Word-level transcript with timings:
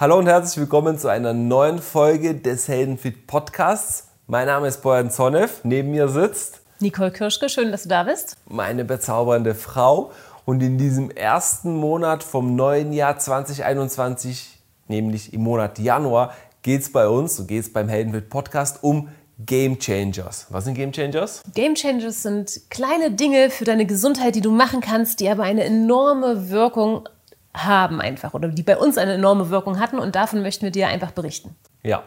Hallo 0.00 0.16
und 0.16 0.28
herzlich 0.28 0.56
willkommen 0.56 0.96
zu 0.96 1.08
einer 1.08 1.34
neuen 1.34 1.78
Folge 1.78 2.34
des 2.34 2.68
Heldenfit 2.68 3.26
Podcasts. 3.26 4.08
Mein 4.26 4.46
Name 4.46 4.66
ist 4.66 4.80
Bojan 4.80 5.10
Zonev, 5.10 5.60
neben 5.62 5.90
mir 5.90 6.08
sitzt 6.08 6.62
Nicole 6.78 7.10
Kirschke, 7.10 7.50
schön, 7.50 7.70
dass 7.70 7.82
du 7.82 7.90
da 7.90 8.04
bist. 8.04 8.36
Meine 8.48 8.86
bezaubernde 8.86 9.54
Frau. 9.54 10.10
Und 10.46 10.62
in 10.62 10.78
diesem 10.78 11.10
ersten 11.10 11.76
Monat 11.76 12.22
vom 12.22 12.56
neuen 12.56 12.94
Jahr 12.94 13.18
2021, 13.18 14.62
nämlich 14.88 15.34
im 15.34 15.42
Monat 15.42 15.78
Januar, 15.78 16.34
geht 16.62 16.80
es 16.80 16.90
bei 16.90 17.06
uns, 17.06 17.36
so 17.36 17.44
geht 17.44 17.60
es 17.60 17.70
beim 17.70 17.90
Heldenfit 17.90 18.30
Podcast 18.30 18.82
um 18.82 19.10
Game 19.44 19.78
Changers. 19.78 20.46
Was 20.48 20.64
sind 20.64 20.76
Game 20.76 20.92
Changers? 20.92 21.42
Game 21.54 21.74
Changers 21.74 22.22
sind 22.22 22.70
kleine 22.70 23.10
Dinge 23.10 23.50
für 23.50 23.66
deine 23.66 23.84
Gesundheit, 23.84 24.34
die 24.34 24.40
du 24.40 24.50
machen 24.50 24.80
kannst, 24.80 25.20
die 25.20 25.28
aber 25.28 25.42
eine 25.42 25.64
enorme 25.64 26.48
Wirkung 26.48 27.06
haben 27.54 28.00
einfach 28.00 28.34
oder 28.34 28.48
die 28.48 28.62
bei 28.62 28.76
uns 28.76 28.96
eine 28.98 29.14
enorme 29.14 29.50
Wirkung 29.50 29.78
hatten 29.78 29.98
und 29.98 30.14
davon 30.14 30.42
möchten 30.42 30.62
wir 30.62 30.70
dir 30.70 30.88
einfach 30.88 31.10
berichten. 31.10 31.56
Ja, 31.82 32.02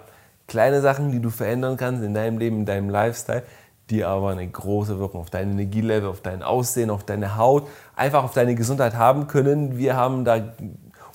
kleine 0.47 0.81
Sachen, 0.81 1.11
die 1.11 1.19
du 1.19 1.29
verändern 1.29 1.77
kannst 1.77 2.03
in 2.03 2.13
deinem 2.13 2.37
Leben, 2.37 2.59
in 2.59 2.65
deinem 2.65 2.89
Lifestyle, 2.89 3.43
die 3.89 4.05
aber 4.05 4.29
eine 4.29 4.47
große 4.47 4.99
Wirkung 4.99 5.21
auf 5.21 5.29
dein 5.29 5.51
Energielevel, 5.51 6.09
auf 6.09 6.21
dein 6.21 6.41
Aussehen, 6.43 6.89
auf 6.89 7.03
deine 7.03 7.37
Haut, 7.37 7.67
einfach 7.95 8.23
auf 8.23 8.33
deine 8.33 8.55
Gesundheit 8.55 8.95
haben 8.95 9.27
können. 9.27 9.77
Wir 9.77 9.97
haben 9.97 10.23
da 10.23 10.53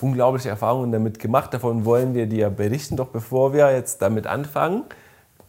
unglaubliche 0.00 0.50
Erfahrungen 0.50 0.92
damit 0.92 1.18
gemacht. 1.18 1.52
Davon 1.54 1.84
wollen 1.84 2.14
wir 2.14 2.26
dir 2.26 2.50
berichten. 2.50 2.96
Doch 2.96 3.08
bevor 3.08 3.52
wir 3.52 3.72
jetzt 3.72 4.02
damit 4.02 4.26
anfangen, 4.26 4.84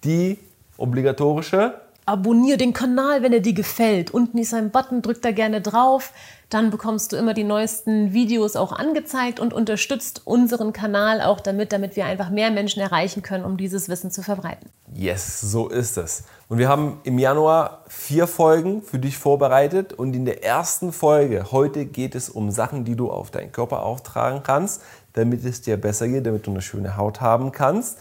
die 0.04 0.40
obligatorische 0.78 1.76
abonniere 2.10 2.58
den 2.58 2.74
Kanal, 2.74 3.22
wenn 3.22 3.34
er 3.34 3.40
dir 3.40 3.54
gefällt. 3.54 4.12
Unten 4.12 4.40
ist 4.40 4.54
ein 4.54 4.72
Button, 4.72 5.04
drück 5.04 5.22
da 5.22 5.32
gerne 5.32 5.62
drauf. 5.62 6.12
Dann 6.50 6.72
bekommst 6.72 7.12
du 7.12 7.16
immer 7.16 7.36
die 7.36 7.44
neuesten 7.44 8.12
Videos 8.12 8.56
auch 8.56 8.72
angezeigt 8.72 9.40
und 9.40 9.54
unterstützt 9.54 10.24
unseren 10.26 10.74
Kanal 10.74 11.22
auch 11.22 11.40
damit, 11.40 11.72
damit 11.72 11.96
wir 11.96 12.06
einfach 12.06 12.32
mehr 12.32 12.50
Menschen 12.50 12.82
erreichen 12.82 13.22
können, 13.22 13.46
um 13.46 13.58
dieses 13.58 13.88
Wissen 13.88 14.10
zu 14.10 14.24
verbreiten. 14.24 14.72
Yes, 14.96 15.40
so 15.42 15.68
ist 15.68 15.98
es. 15.98 16.24
Und 16.48 16.58
wir 16.58 16.68
haben 16.68 17.00
im 17.04 17.20
Januar 17.20 17.84
vier 17.88 18.26
Folgen 18.26 18.82
für 18.82 18.98
dich 18.98 19.20
vorbereitet. 19.20 19.94
Und 19.94 20.16
in 20.16 20.26
der 20.26 20.44
ersten 20.44 20.92
Folge, 20.92 21.52
heute 21.52 21.86
geht 21.86 22.16
es 22.16 22.28
um 22.30 22.50
Sachen, 22.50 22.86
die 22.86 22.96
du 22.96 23.12
auf 23.12 23.30
deinen 23.30 23.52
Körper 23.52 23.84
auftragen 23.84 24.42
kannst, 24.42 24.82
damit 25.14 25.46
es 25.46 25.62
dir 25.62 25.78
besser 25.78 26.08
geht, 26.08 26.26
damit 26.26 26.48
du 26.48 26.52
eine 26.52 26.64
schöne 26.64 26.98
Haut 26.98 27.22
haben 27.22 27.52
kannst. 27.52 28.00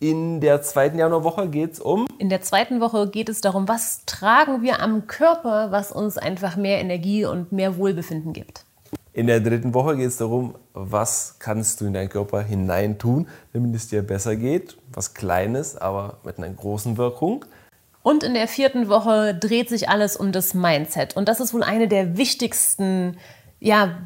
In 0.00 0.40
der 0.40 0.62
zweiten 0.62 0.98
Januarwoche 0.98 1.48
geht 1.48 1.72
es 1.72 1.80
um. 1.80 2.06
In 2.18 2.28
der 2.28 2.40
zweiten 2.40 2.80
Woche 2.80 3.08
geht 3.08 3.28
es 3.28 3.40
darum, 3.40 3.66
was 3.66 4.04
tragen 4.06 4.62
wir 4.62 4.80
am 4.80 5.08
Körper, 5.08 5.72
was 5.72 5.90
uns 5.90 6.16
einfach 6.16 6.56
mehr 6.56 6.78
Energie 6.80 7.24
und 7.24 7.50
mehr 7.50 7.76
Wohlbefinden 7.76 8.32
gibt. 8.32 8.64
In 9.12 9.26
der 9.26 9.40
dritten 9.40 9.74
Woche 9.74 9.96
geht 9.96 10.06
es 10.06 10.16
darum, 10.16 10.54
was 10.74 11.36
kannst 11.40 11.80
du 11.80 11.86
in 11.86 11.94
deinen 11.94 12.08
Körper 12.08 12.42
hineintun, 12.42 13.26
damit 13.52 13.74
es 13.74 13.88
dir 13.88 14.02
besser 14.02 14.36
geht. 14.36 14.76
Was 14.92 15.14
Kleines, 15.14 15.76
aber 15.76 16.18
mit 16.22 16.38
einer 16.38 16.50
großen 16.50 16.96
Wirkung. 16.96 17.44
Und 18.02 18.22
in 18.22 18.34
der 18.34 18.46
vierten 18.46 18.88
Woche 18.88 19.34
dreht 19.34 19.68
sich 19.68 19.88
alles 19.88 20.16
um 20.16 20.30
das 20.30 20.54
Mindset. 20.54 21.16
Und 21.16 21.28
das 21.28 21.40
ist 21.40 21.52
wohl 21.52 21.64
eine 21.64 21.88
der 21.88 22.16
wichtigsten 22.16 23.16
ja, 23.60 23.98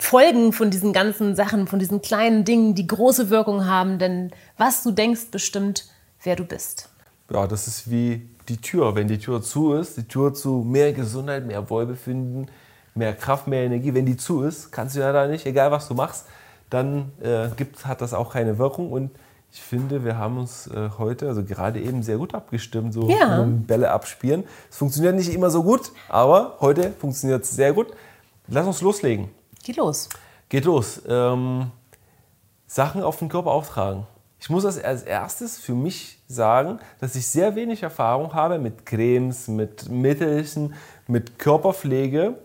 Folgen 0.00 0.52
von 0.52 0.70
diesen 0.70 0.92
ganzen 0.92 1.36
Sachen, 1.36 1.66
von 1.66 1.78
diesen 1.78 2.00
kleinen 2.00 2.44
Dingen, 2.44 2.74
die 2.74 2.86
große 2.86 3.30
Wirkung 3.30 3.66
haben. 3.66 3.98
Denn 3.98 4.30
was 4.56 4.82
du 4.82 4.90
denkst, 4.90 5.26
bestimmt, 5.30 5.86
wer 6.22 6.36
du 6.36 6.44
bist. 6.44 6.88
Ja, 7.30 7.46
das 7.46 7.68
ist 7.68 7.90
wie 7.90 8.28
die 8.48 8.56
Tür. 8.56 8.94
Wenn 8.94 9.08
die 9.08 9.18
Tür 9.18 9.42
zu 9.42 9.74
ist, 9.74 9.96
die 9.96 10.08
Tür 10.08 10.34
zu 10.34 10.64
mehr 10.66 10.92
Gesundheit, 10.92 11.46
mehr 11.46 11.68
Wohlbefinden, 11.68 12.50
mehr 12.94 13.14
Kraft, 13.14 13.46
mehr 13.46 13.64
Energie. 13.64 13.94
Wenn 13.94 14.06
die 14.06 14.16
zu 14.16 14.42
ist, 14.42 14.72
kannst 14.72 14.96
du 14.96 15.00
ja 15.00 15.12
da 15.12 15.26
nicht, 15.26 15.46
egal 15.46 15.70
was 15.70 15.86
du 15.86 15.94
machst, 15.94 16.26
dann 16.70 17.12
äh, 17.20 17.48
gibt, 17.56 17.84
hat 17.86 18.00
das 18.00 18.14
auch 18.14 18.32
keine 18.32 18.58
Wirkung. 18.58 18.90
Und 18.90 19.10
ich 19.52 19.60
finde, 19.60 20.04
wir 20.04 20.16
haben 20.16 20.38
uns 20.38 20.66
äh, 20.68 20.90
heute, 20.98 21.28
also 21.28 21.44
gerade 21.44 21.80
eben, 21.80 22.02
sehr 22.02 22.16
gut 22.16 22.34
abgestimmt, 22.34 22.94
so 22.94 23.08
ja. 23.08 23.46
Bälle 23.46 23.90
abspielen. 23.90 24.44
Es 24.70 24.78
funktioniert 24.78 25.14
nicht 25.14 25.32
immer 25.32 25.50
so 25.50 25.62
gut, 25.62 25.92
aber 26.08 26.56
heute 26.60 26.92
funktioniert 26.98 27.44
es 27.44 27.50
sehr 27.50 27.72
gut. 27.72 27.88
Lass 28.48 28.66
uns 28.66 28.80
loslegen. 28.80 29.28
Geht 29.62 29.76
los. 29.76 30.08
Geht 30.48 30.64
los. 30.64 31.02
Ähm, 31.06 31.70
Sachen 32.66 33.02
auf 33.02 33.18
den 33.18 33.28
Körper 33.28 33.50
auftragen. 33.50 34.06
Ich 34.38 34.48
muss 34.48 34.64
als 34.64 35.02
erstes 35.02 35.58
für 35.58 35.74
mich 35.74 36.18
sagen, 36.26 36.78
dass 36.98 37.14
ich 37.14 37.26
sehr 37.26 37.54
wenig 37.56 37.82
Erfahrung 37.82 38.32
habe 38.32 38.58
mit 38.58 38.86
Cremes, 38.86 39.48
mit 39.48 39.90
Mittelchen, 39.90 40.74
mit 41.06 41.38
Körperpflege. 41.38 42.36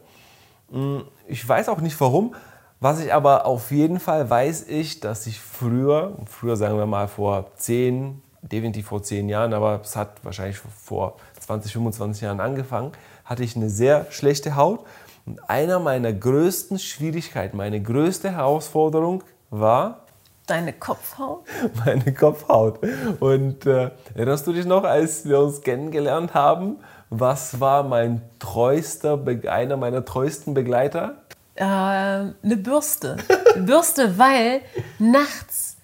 Hm, 0.71 1.05
ich 1.27 1.47
weiß 1.47 1.69
auch 1.69 1.79
nicht 1.79 1.99
warum. 2.01 2.35
Was 2.81 2.99
ich 2.99 3.13
aber 3.13 3.45
auf 3.45 3.71
jeden 3.71 4.01
Fall 4.01 4.29
weiß, 4.29 4.67
ich, 4.67 4.99
dass 4.99 5.25
ich 5.25 5.39
früher, 5.39 6.17
früher 6.25 6.57
sagen 6.57 6.77
wir 6.77 6.85
mal 6.85 7.07
vor 7.07 7.55
10, 7.55 8.21
definitiv 8.41 8.87
vor 8.87 9.01
10 9.01 9.29
Jahren, 9.29 9.53
aber 9.53 9.79
es 9.81 9.95
hat 9.95 10.23
wahrscheinlich 10.23 10.57
vor 10.57 11.15
20, 11.39 11.71
25 11.71 12.23
Jahren 12.23 12.41
angefangen, 12.41 12.91
hatte 13.23 13.43
ich 13.43 13.55
eine 13.55 13.69
sehr 13.69 14.07
schlechte 14.11 14.55
Haut 14.55 14.85
und 15.25 15.49
einer 15.49 15.79
meiner 15.79 16.13
größten 16.13 16.79
Schwierigkeiten, 16.79 17.57
meine 17.57 17.81
größte 17.81 18.31
Herausforderung 18.31 19.23
war, 19.49 20.05
Deine 20.47 20.73
Kopfhaut? 20.73 21.43
Meine 21.85 22.13
Kopfhaut. 22.13 22.79
Und 23.19 23.65
äh, 23.65 23.89
erinnerst 24.13 24.45
du 24.45 24.53
dich 24.53 24.65
noch, 24.65 24.83
als 24.83 25.25
wir 25.25 25.39
uns 25.39 25.61
kennengelernt 25.61 26.35
haben, 26.35 26.77
was 27.09 27.59
war 27.59 27.81
mein 27.81 28.21
treuster, 28.37 29.19
einer 29.47 29.75
meiner 29.75 30.05
treuesten 30.05 30.53
Begleiter? 30.53 31.23
Äh, 31.55 31.63
eine 31.63 32.57
Bürste. 32.57 33.17
Bürste, 33.57 34.17
weil 34.19 34.61
nachts, 34.99 35.77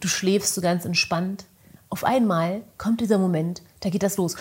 du 0.00 0.08
schläfst 0.08 0.54
so 0.54 0.62
ganz 0.62 0.86
entspannt. 0.86 1.44
Auf 1.90 2.04
einmal 2.04 2.62
kommt 2.78 3.00
dieser 3.02 3.18
Moment, 3.18 3.62
da 3.80 3.90
geht 3.90 4.02
das 4.02 4.16
los. 4.16 4.36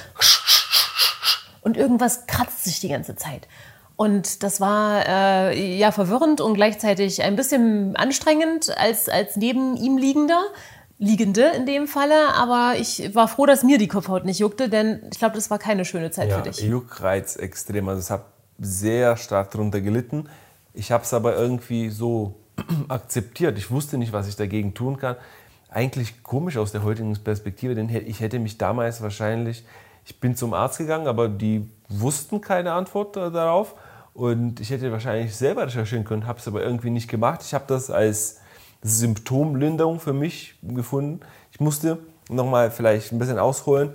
Und 1.62 1.76
irgendwas 1.76 2.28
kratzt 2.28 2.64
sich 2.64 2.80
die 2.80 2.90
ganze 2.90 3.16
Zeit. 3.18 3.48
Und 3.98 4.44
das 4.44 4.62
war 4.62 5.08
äh, 5.08 5.78
ja 5.78 5.92
verwirrend 5.92 6.40
und 6.40 6.54
gleichzeitig 6.54 7.24
ein 7.24 7.36
bisschen 7.36 7.96
anstrengend 7.96 8.78
als, 8.78 9.10
als 9.10 9.36
neben 9.36 9.76
ihm 9.76 9.98
liegender. 9.98 10.42
Liegende 11.00 11.52
in 11.56 11.68
dem 11.68 11.88
Falle, 11.88 12.34
aber 12.34 12.74
ich 12.80 13.14
war 13.14 13.28
froh, 13.28 13.46
dass 13.46 13.62
mir 13.64 13.78
die 13.78 13.88
Kopfhaut 13.88 14.26
nicht 14.26 14.40
juckte, 14.40 14.68
denn 14.68 15.02
ich 15.12 15.20
glaube, 15.20 15.36
das 15.36 15.52
war 15.52 15.60
keine 15.60 15.86
schöne 15.86 16.10
Zeit 16.10 16.30
ja, 16.30 16.38
für 16.38 16.50
dich. 16.50 16.60
Juckreiz 16.60 17.36
extrem. 17.36 17.88
Also 17.88 18.02
ich 18.02 18.10
habe 18.10 18.26
sehr 18.58 19.16
stark 19.18 19.52
darunter 19.52 19.82
gelitten. 19.82 20.28
Ich 20.74 20.92
habe 20.92 21.04
es 21.04 21.14
aber 21.14 21.36
irgendwie 21.36 21.90
so 21.90 22.36
akzeptiert. 22.88 23.58
Ich 23.58 23.70
wusste 23.70 23.98
nicht, 23.98 24.12
was 24.12 24.28
ich 24.28 24.36
dagegen 24.36 24.74
tun 24.74 24.98
kann. 24.98 25.18
Eigentlich 25.70 26.24
komisch 26.24 26.58
aus 26.58 26.72
der 26.72 26.84
heutigen 26.84 27.16
Perspektive, 27.24 27.76
denn 27.76 27.90
ich 27.90 28.20
hätte 28.20 28.40
mich 28.40 28.58
damals 28.58 29.02
wahrscheinlich, 29.02 29.66
ich 30.06 30.20
bin 30.20 30.36
zum 30.36 30.54
Arzt 30.54 30.78
gegangen, 30.78 31.08
aber 31.08 31.30
die 31.30 31.70
wussten 31.90 32.42
keine 32.42 32.74
Antwort 32.74 33.16
darauf. 33.16 33.76
Und 34.18 34.60
ich 34.62 34.72
hätte 34.72 34.92
wahrscheinlich 34.92 35.36
selber 35.36 35.68
recherchieren 35.68 36.04
können, 36.04 36.26
habe 36.26 36.40
es 36.40 36.48
aber 36.48 36.64
irgendwie 36.64 36.90
nicht 36.90 37.08
gemacht. 37.08 37.42
Ich 37.44 37.54
habe 37.54 37.66
das 37.68 37.92
als 37.92 38.40
Symptomlinderung 38.82 40.00
für 40.00 40.12
mich 40.12 40.56
gefunden. 40.64 41.20
Ich 41.52 41.60
musste 41.60 42.00
nochmal 42.28 42.72
vielleicht 42.72 43.12
ein 43.12 43.20
bisschen 43.20 43.38
ausholen. 43.38 43.94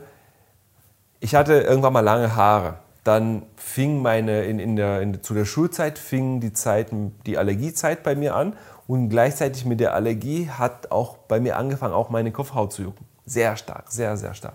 Ich 1.18 1.34
hatte 1.34 1.54
irgendwann 1.54 1.92
mal 1.92 2.04
lange 2.04 2.36
Haare. 2.36 2.78
Dann 3.02 3.42
fing 3.56 4.00
meine, 4.00 4.44
in, 4.44 4.60
in 4.60 4.76
der, 4.76 5.00
in, 5.00 5.24
zu 5.24 5.34
der 5.34 5.44
Schulzeit 5.44 5.98
fing 5.98 6.38
die 6.38 6.52
Zeit, 6.52 6.90
die 7.26 7.36
Allergiezeit 7.36 8.04
bei 8.04 8.14
mir 8.14 8.36
an. 8.36 8.54
Und 8.86 9.08
gleichzeitig 9.08 9.64
mit 9.64 9.80
der 9.80 9.92
Allergie 9.92 10.48
hat 10.48 10.92
auch 10.92 11.16
bei 11.16 11.40
mir 11.40 11.56
angefangen, 11.56 11.94
auch 11.94 12.10
meine 12.10 12.30
Kopfhaut 12.30 12.72
zu 12.72 12.82
jucken. 12.82 13.06
Sehr 13.26 13.56
stark, 13.56 13.90
sehr, 13.90 14.16
sehr 14.16 14.34
stark. 14.34 14.54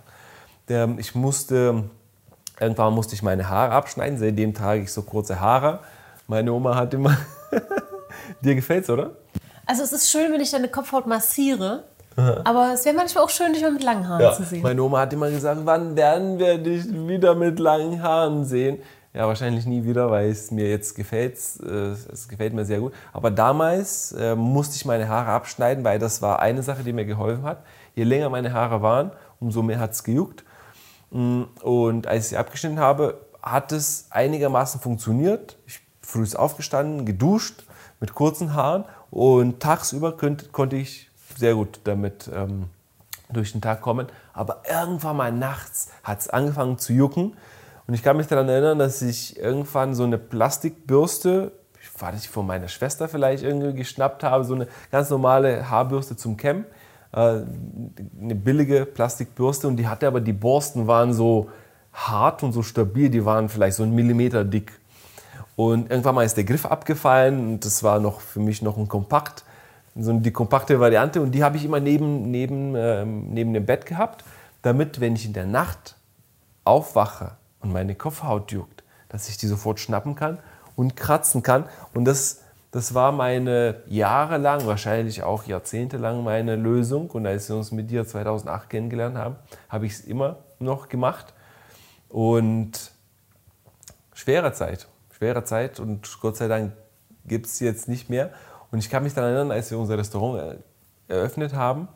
Ich 0.98 1.14
musste 1.14 1.90
Irgendwann 2.60 2.94
musste 2.94 3.16
ich 3.16 3.22
meine 3.22 3.50
Haare 3.50 3.74
abschneiden, 3.74 4.18
seitdem 4.18 4.54
trage 4.54 4.82
ich 4.82 4.92
so 4.92 5.04
kurze 5.04 5.40
Haare. 5.40 5.80
Meine 6.28 6.52
Oma 6.52 6.76
hat 6.76 6.94
immer. 6.94 7.18
Dir 8.42 8.56
gefällt's, 8.56 8.90
oder? 8.90 9.12
Also 9.66 9.84
es 9.84 9.92
ist 9.92 10.10
schön, 10.10 10.32
wenn 10.32 10.42
ich 10.42 10.52
deine 10.52 10.68
Kopfhaut 10.68 11.08
massiere. 11.08 11.84
Aber 12.18 12.72
es 12.74 12.84
wäre 12.84 12.96
manchmal 12.96 13.24
auch 13.24 13.30
schön, 13.30 13.54
dich 13.54 13.62
mal 13.62 13.72
mit 13.72 13.84
langen 13.84 14.08
Haaren 14.08 14.22
ja, 14.22 14.34
zu 14.34 14.44
sehen. 14.44 14.64
Meine 14.64 14.82
Oma 14.82 15.02
hat 15.02 15.14
immer 15.14 15.30
gesagt, 15.30 15.62
wann 15.66 15.96
werden 15.96 16.40
wir 16.40 16.58
dich 16.58 16.84
wieder 16.92 17.36
mit 17.36 17.60
langen 17.60 18.02
Haaren 18.02 18.44
sehen? 18.44 18.80
Ja, 19.14 19.28
wahrscheinlich 19.28 19.68
nie 19.68 19.84
wieder, 19.84 20.10
weil 20.10 20.30
es 20.30 20.50
mir 20.50 20.68
jetzt 20.68 20.96
gefällt. 20.96 21.38
Äh, 21.64 21.92
es 22.12 22.28
gefällt 22.28 22.54
mir 22.54 22.66
sehr 22.66 22.80
gut. 22.80 22.94
Aber 23.14 23.30
damals 23.30 24.14
äh, 24.14 24.36
musste 24.36 24.76
ich 24.76 24.86
meine 24.86 25.08
Haare 25.08 25.30
abschneiden, 25.30 25.84
weil 25.84 26.00
das 26.00 26.22
war 26.24 26.40
eine 26.40 26.64
Sache, 26.64 26.84
die 26.84 26.92
mir 26.92 27.06
geholfen 27.06 27.44
hat. 27.44 27.64
Je 27.94 28.04
länger 28.04 28.30
meine 28.30 28.52
Haare 28.52 28.82
waren, 28.82 29.12
umso 29.40 29.62
mehr 29.62 29.80
hat 29.80 29.92
es 29.92 30.04
gejuckt. 30.04 30.44
Mm, 31.12 31.44
und 31.62 32.08
als 32.08 32.26
ich 32.26 32.30
sie 32.30 32.38
abgeschnitten 32.38 32.80
habe, 32.80 33.22
hat 33.42 33.72
es 33.72 34.08
einigermaßen 34.10 34.82
funktioniert. 34.82 35.58
Ich 35.66 35.82
früh 36.02 36.26
aufgestanden, 36.36 37.06
geduscht 37.06 37.66
mit 38.00 38.14
kurzen 38.14 38.54
Haaren 38.54 38.86
und 39.12 39.60
tagsüber 39.60 40.16
konnte, 40.16 40.48
konnte 40.50 40.76
ich 40.78 41.10
sehr 41.36 41.56
gut 41.56 41.82
damit 41.84 42.30
ähm, 42.34 42.66
durch 43.30 43.52
den 43.52 43.62
Tag 43.62 43.82
kommen. 43.82 44.08
Aber 44.34 44.64
irgendwann 44.70 45.18
mal 45.18 45.32
nachts 45.32 45.90
hat 46.04 46.20
es 46.20 46.30
angefangen 46.30 46.78
zu 46.78 46.94
jucken. 46.94 47.36
Und 47.88 47.94
ich 47.94 48.04
kann 48.04 48.18
mich 48.18 48.28
daran 48.28 48.50
erinnern, 48.50 48.80
dass 48.80 49.02
ich 49.02 49.38
irgendwann 49.38 49.96
so 49.96 50.04
eine 50.04 50.18
Plastikbürste, 50.18 51.52
war 52.00 52.12
das 52.12 52.26
von 52.26 52.46
meiner 52.46 52.68
Schwester 52.68 53.08
vielleicht 53.08 53.44
irgendwie 53.44 53.74
geschnappt 53.74 54.24
habe, 54.24 54.44
so 54.44 54.54
eine 54.54 54.68
ganz 54.92 55.10
normale 55.10 55.70
Haarbürste 55.70 56.16
zum 56.16 56.38
Kämmen. 56.38 56.66
Äh, 57.18 57.46
eine 58.22 58.36
billige 58.36 58.86
Plastikbürste 58.86 59.68
und 59.68 59.78
die 59.78 59.88
hatte 59.88 60.06
aber, 60.06 60.22
die 60.22 60.34
Borsten 60.34 60.86
waren 60.86 61.14
so 61.14 61.50
hart 61.92 62.44
und 62.44 62.52
so 62.52 62.62
stabil, 62.62 63.10
die 63.10 63.26
waren 63.26 63.50
vielleicht 63.50 63.78
so 63.78 63.82
einen 63.82 63.96
Millimeter 63.96 64.46
dick. 64.46 64.72
Und 65.56 65.90
irgendwann 65.90 66.14
mal 66.14 66.26
ist 66.26 66.38
der 66.38 66.44
Griff 66.44 66.68
abgefallen 66.68 67.40
und 67.40 67.66
das 67.66 67.82
war 67.82 68.00
noch 68.00 68.22
für 68.22 68.40
mich 68.40 68.62
noch 68.62 68.78
ein 68.78 68.88
Kompakt, 68.88 69.44
so 69.96 70.14
die 70.14 70.30
kompakte 70.30 70.80
Variante 70.80 71.20
und 71.20 71.32
die 71.32 71.44
habe 71.44 71.58
ich 71.58 71.66
immer 71.66 71.80
neben, 71.80 72.30
neben, 72.30 72.76
ähm, 72.76 73.34
neben 73.34 73.52
dem 73.52 73.66
Bett 73.66 73.88
gehabt, 73.88 74.24
damit, 74.62 75.00
wenn 75.00 75.16
ich 75.16 75.26
in 75.26 75.34
der 75.34 75.48
Nacht 75.48 75.96
aufwache 76.66 77.38
und 77.62 77.74
meine 77.74 77.96
Kopfhaut 77.96 78.52
juckt, 78.52 78.84
dass 79.10 79.28
ich 79.28 79.38
die 79.38 79.48
sofort 79.48 79.80
schnappen 79.80 80.14
kann 80.14 80.38
und 80.76 80.96
kratzen 80.96 81.42
kann. 81.42 81.66
Und 81.96 82.06
das, 82.06 82.42
das 82.78 82.94
war 82.94 83.12
meine 83.12 83.82
jahrelang, 83.88 84.68
wahrscheinlich 84.68 85.24
auch 85.24 85.46
jahrzehntelang 85.46 86.24
meine 86.24 86.56
Lösung. 86.56 87.10
Und 87.10 87.26
als 87.26 87.50
wir 87.50 87.56
uns 87.56 87.72
mit 87.72 87.90
dir 87.90 88.06
2008 88.06 88.70
kennengelernt 88.70 89.18
haben, 89.18 89.36
habe 89.68 89.88
ich 89.88 89.94
es 89.94 90.02
immer 90.02 90.38
noch 90.60 90.88
gemacht. 90.88 91.34
Und 92.08 92.92
schwere 94.14 94.54
Zeit, 94.54 94.88
schwere 95.18 95.44
Zeit 95.44 95.80
und 95.80 96.20
Gott 96.22 96.38
sei 96.38 96.48
Dank 96.48 96.74
gibt 97.26 97.48
es 97.48 97.60
jetzt 97.62 97.88
nicht 97.88 98.12
mehr. 98.12 98.30
Und 98.70 98.78
ich 98.78 98.92
kann 98.92 99.02
mich 99.02 99.16
daran 99.16 99.32
erinnern, 99.32 99.52
als 99.52 99.72
wir 99.72 99.80
unser 99.80 99.98
Restaurant 99.98 100.60
eröffnet 101.08 101.56
haben 101.56 101.88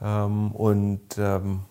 ähm, 0.00 0.52
und 0.52 1.18
ähm, 1.18 1.62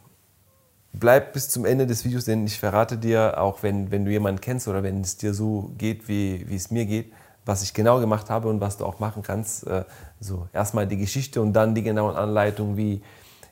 bleib 0.92 1.32
bis 1.32 1.48
zum 1.48 1.64
Ende 1.64 1.88
des 1.88 2.04
Videos, 2.04 2.26
denn 2.26 2.46
ich 2.46 2.60
verrate 2.60 2.98
dir, 2.98 3.42
auch 3.42 3.64
wenn, 3.64 3.90
wenn 3.90 4.04
du 4.04 4.12
jemanden 4.12 4.42
kennst 4.42 4.68
oder 4.68 4.84
wenn 4.84 5.00
es 5.00 5.16
dir 5.16 5.34
so 5.34 5.72
geht, 5.78 6.10
wie, 6.10 6.44
wie 6.50 6.58
es 6.58 6.72
mir 6.72 6.86
geht, 6.86 7.14
was 7.48 7.64
ich 7.64 7.74
genau 7.74 8.00
gemacht 8.00 8.30
habe 8.30 8.50
und 8.50 8.62
was 8.62 8.78
du 8.78 8.86
auch 8.86 9.00
machen 9.00 9.24
kannst. 9.24 9.66
Äh, 9.66 9.86
so 10.20 10.48
erstmal 10.54 10.88
die 10.88 10.98
Geschichte 10.98 11.42
und 11.42 11.54
dann 11.54 11.74
die 11.76 11.84
genauen 11.84 12.16
Anleitungen, 12.16 12.78
wie, 12.78 13.02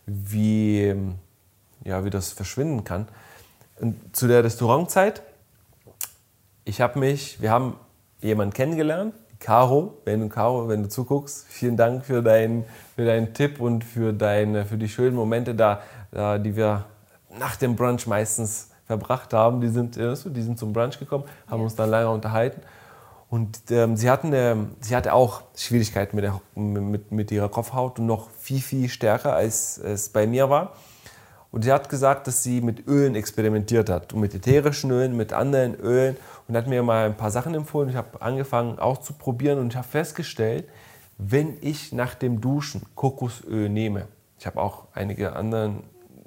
wie, 0.06 0.96
ja, 1.84 2.04
wie 2.04 2.10
das 2.10 2.32
verschwinden 2.32 2.84
kann. 2.84 3.08
Und 3.80 4.16
zu 4.16 4.28
der 4.28 4.44
Restaurantzeit, 4.44 5.22
ich 6.64 6.82
habe 6.82 7.00
mich, 7.00 7.42
wir 7.42 7.52
haben 7.52 7.78
jemanden 8.22 8.54
kennengelernt, 8.54 9.14
Caro, 9.40 9.98
wenn 10.06 10.22
du 10.22 10.30
Caro, 10.30 10.68
wenn 10.70 10.84
du 10.84 10.90
zuguckst, 10.90 11.46
vielen 11.48 11.78
Dank 11.78 12.06
für 12.06 12.24
deinen, 12.24 12.64
für 12.96 13.06
deinen 13.06 13.34
Tipp 13.34 13.60
und 13.60 13.84
für, 13.84 14.14
deine, 14.14 14.66
für 14.66 14.78
die 14.78 14.90
schönen 14.90 15.16
Momente 15.16 15.54
da, 15.54 15.82
da 16.12 16.38
die 16.38 16.56
wir 16.56 16.86
nach 17.38 17.56
dem 17.56 17.76
Brunch 17.76 18.08
meistens 18.08 18.70
verbracht 18.86 19.34
haben. 19.34 19.62
Die 19.62 19.68
sind, 19.68 19.96
die 19.98 20.42
sind 20.42 20.58
zum 20.58 20.74
Brunch 20.74 20.98
gekommen, 20.98 21.26
haben 21.48 21.62
uns 21.62 21.76
dann 21.76 21.90
lange 21.90 22.10
unterhalten. 22.10 22.62
Und 23.36 23.60
ähm, 23.70 23.98
sie, 23.98 24.10
hatten, 24.10 24.32
äh, 24.32 24.56
sie 24.80 24.96
hatte 24.96 25.12
auch 25.12 25.42
Schwierigkeiten 25.58 26.16
mit, 26.16 26.24
der, 26.24 26.40
mit, 26.56 27.12
mit 27.12 27.32
ihrer 27.32 27.50
Kopfhaut 27.50 28.00
und 28.00 28.06
noch 28.06 28.30
viel, 28.30 28.62
viel 28.62 28.88
stärker, 28.88 29.36
als 29.36 29.78
es 29.78 30.08
bei 30.08 30.26
mir 30.26 30.50
war. 30.50 30.72
Und 31.52 31.66
sie 31.66 31.74
hat 31.74 31.90
gesagt, 31.90 32.28
dass 32.28 32.44
sie 32.44 32.62
mit 32.62 32.88
Ölen 32.88 33.14
experimentiert 33.14 33.90
hat. 33.90 34.14
Und 34.14 34.22
mit 34.22 34.34
ätherischen 34.34 34.90
Ölen, 34.90 35.18
mit 35.18 35.34
anderen 35.34 35.76
Ölen. 35.76 36.16
Und 36.48 36.56
hat 36.56 36.68
mir 36.68 36.82
mal 36.82 37.08
ein 37.08 37.18
paar 37.18 37.30
Sachen 37.30 37.54
empfohlen. 37.56 37.90
Ich 37.90 37.98
habe 37.98 38.22
angefangen 38.22 38.80
auch 38.80 39.00
zu 39.00 39.12
probieren 39.12 39.60
und 39.60 39.74
ich 39.74 39.76
habe 39.76 39.86
festgestellt, 39.86 40.70
wenn 41.18 41.58
ich 41.60 41.92
nach 41.92 42.16
dem 42.16 42.40
Duschen 42.40 42.84
Kokosöl 42.96 43.68
nehme, 43.68 44.08
ich 44.40 44.46
habe 44.46 44.62
auch 44.62 44.86
einige 44.94 45.36
andere 45.36 45.84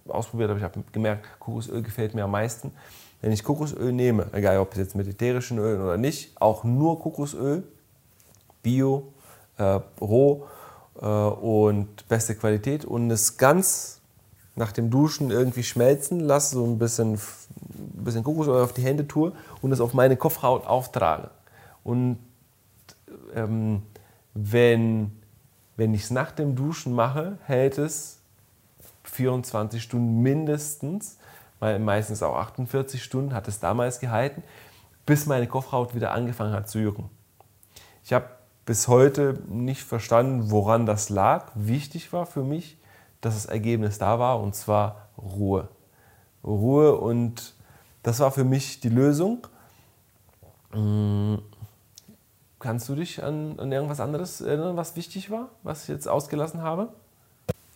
ausprobiert, 0.09 0.51
aber 0.51 0.59
ich 0.59 0.65
habe 0.65 0.85
gemerkt, 0.93 1.27
Kokosöl 1.39 1.81
gefällt 1.81 2.15
mir 2.15 2.25
am 2.25 2.33
meisten. 2.33 2.71
Wenn 3.20 3.32
ich 3.32 3.43
Kokosöl 3.43 3.93
nehme, 3.93 4.26
egal 4.32 4.59
ob 4.59 4.73
es 4.73 4.79
jetzt 4.79 4.94
mit 4.94 5.09
ätherischen 5.09 5.59
Ölen 5.59 5.82
oder 5.82 5.97
nicht, 5.97 6.41
auch 6.41 6.65
nur 6.65 7.00
Kokosöl, 7.00 7.65
Bio, 8.62 9.12
äh, 9.56 9.81
roh 10.00 10.47
äh, 11.00 11.06
und 11.06 12.09
beste 12.09 12.35
Qualität 12.35 12.85
und 12.85 13.11
es 13.11 13.37
ganz 13.37 14.00
nach 14.55 14.73
dem 14.73 14.91
Duschen 14.91 15.31
irgendwie 15.31 15.62
schmelzen 15.62 16.20
lasse, 16.20 16.56
so 16.56 16.65
ein 16.65 16.79
bisschen, 16.79 17.15
ein 17.15 18.05
bisschen 18.05 18.25
Kokosöl 18.25 18.62
auf 18.62 18.73
die 18.73 18.82
Hände 18.82 19.06
tue 19.06 19.32
und 19.62 19.73
es 19.73 19.81
auf 19.81 19.94
meine 19.94 20.17
Kopfhaut 20.17 20.67
auftrage. 20.67 21.31
Und 21.85 22.19
ähm, 23.35 23.82
wenn, 24.35 25.12
wenn 25.76 25.94
ich 25.94 26.05
es 26.05 26.11
nach 26.11 26.32
dem 26.32 26.55
Duschen 26.55 26.93
mache, 26.93 27.38
hält 27.47 27.79
es 27.79 28.19
24 29.05 29.82
Stunden 29.82 30.21
mindestens, 30.23 31.19
meistens 31.61 32.23
auch 32.23 32.37
48 32.37 33.03
Stunden 33.03 33.35
hat 33.35 33.49
es 33.49 33.61
damals 33.61 34.01
gehalten, 34.01 34.43
bis 35.07 35.27
meine 35.27 35.47
Kopfhaut 35.47 35.95
wieder 35.95 36.13
angefangen 36.13 36.53
hat 36.53 36.69
zu 36.69 36.79
jucken. 36.79 37.11
Ich 38.05 38.13
habe 38.13 38.27
bis 38.65 38.89
heute 38.89 39.41
nicht 39.49 39.83
verstanden, 39.83 40.51
woran 40.51 40.87
das 40.87 41.09
lag. 41.09 41.51
Wichtig 41.55 42.13
war 42.13 42.27
für 42.27 42.43
mich, 42.43 42.77
dass 43.21 43.35
das 43.35 43.47
Ergebnis 43.47 43.99
da 43.99 44.19
war 44.19 44.41
und 44.41 44.55
zwar 44.55 45.09
Ruhe. 45.17 45.69
Ruhe 46.45 46.97
und 46.97 47.55
das 48.03 48.21
war 48.21 48.31
für 48.31 48.45
mich 48.45 48.81
die 48.81 48.91
Lösung. 48.91 49.47
Hm, 50.73 51.41
kannst 52.59 52.89
du 52.89 52.95
dich 52.95 53.23
an, 53.23 53.59
an 53.59 53.73
irgendwas 53.73 54.01
anderes 54.01 54.41
erinnern, 54.41 54.77
was 54.77 54.97
wichtig 54.97 55.31
war, 55.31 55.49
was 55.63 55.83
ich 55.83 55.89
jetzt 55.89 56.09
ausgelassen 56.09 56.63
habe? 56.63 56.93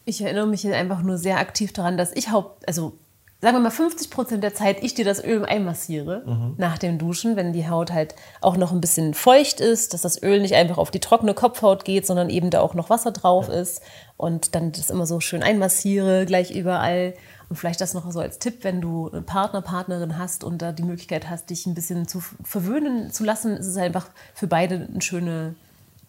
Ich 0.04 0.20
erinnere 0.20 0.46
mich 0.46 0.62
jetzt 0.62 0.74
einfach 0.74 1.02
nur 1.02 1.16
sehr 1.16 1.38
aktiv 1.38 1.72
daran, 1.72 1.96
dass 1.96 2.12
ich 2.12 2.30
haupt, 2.30 2.66
also 2.66 2.98
sagen 3.42 3.56
wir 3.56 3.60
mal 3.60 3.70
50 3.70 4.10
Prozent 4.10 4.44
der 4.44 4.54
Zeit 4.54 4.84
ich 4.84 4.94
dir 4.94 5.04
das 5.04 5.22
Öl 5.22 5.44
einmassiere 5.44 6.22
mhm. 6.24 6.54
nach 6.58 6.78
dem 6.78 6.96
Duschen, 6.98 7.34
wenn 7.34 7.52
die 7.52 7.68
Haut 7.68 7.92
halt 7.92 8.14
auch 8.40 8.56
noch 8.56 8.70
ein 8.70 8.80
bisschen 8.80 9.14
feucht 9.14 9.60
ist, 9.60 9.92
dass 9.92 10.02
das 10.02 10.22
Öl 10.22 10.40
nicht 10.40 10.54
einfach 10.54 10.78
auf 10.78 10.92
die 10.92 11.00
trockene 11.00 11.34
Kopfhaut 11.34 11.84
geht, 11.84 12.06
sondern 12.06 12.30
eben 12.30 12.50
da 12.50 12.60
auch 12.60 12.74
noch 12.74 12.88
Wasser 12.88 13.10
drauf 13.10 13.48
ja. 13.48 13.54
ist 13.54 13.82
und 14.16 14.54
dann 14.54 14.70
das 14.70 14.90
immer 14.90 15.06
so 15.06 15.18
schön 15.18 15.42
einmassiere 15.42 16.24
gleich 16.24 16.52
überall. 16.52 17.14
Und 17.48 17.56
vielleicht 17.56 17.80
das 17.80 17.94
noch 17.94 18.10
so 18.12 18.20
als 18.20 18.38
Tipp, 18.38 18.62
wenn 18.62 18.80
du 18.80 19.10
einen 19.10 19.26
Partner, 19.26 19.60
Partnerin 19.60 20.16
hast 20.16 20.44
und 20.44 20.62
da 20.62 20.70
die 20.70 20.84
Möglichkeit 20.84 21.28
hast, 21.28 21.50
dich 21.50 21.66
ein 21.66 21.74
bisschen 21.74 22.06
zu 22.06 22.22
verwöhnen 22.44 23.10
zu 23.10 23.24
lassen, 23.24 23.56
ist 23.56 23.66
es 23.66 23.76
einfach 23.76 24.06
für 24.34 24.46
beide 24.46 24.76
eine 24.76 25.02
schöne, 25.02 25.56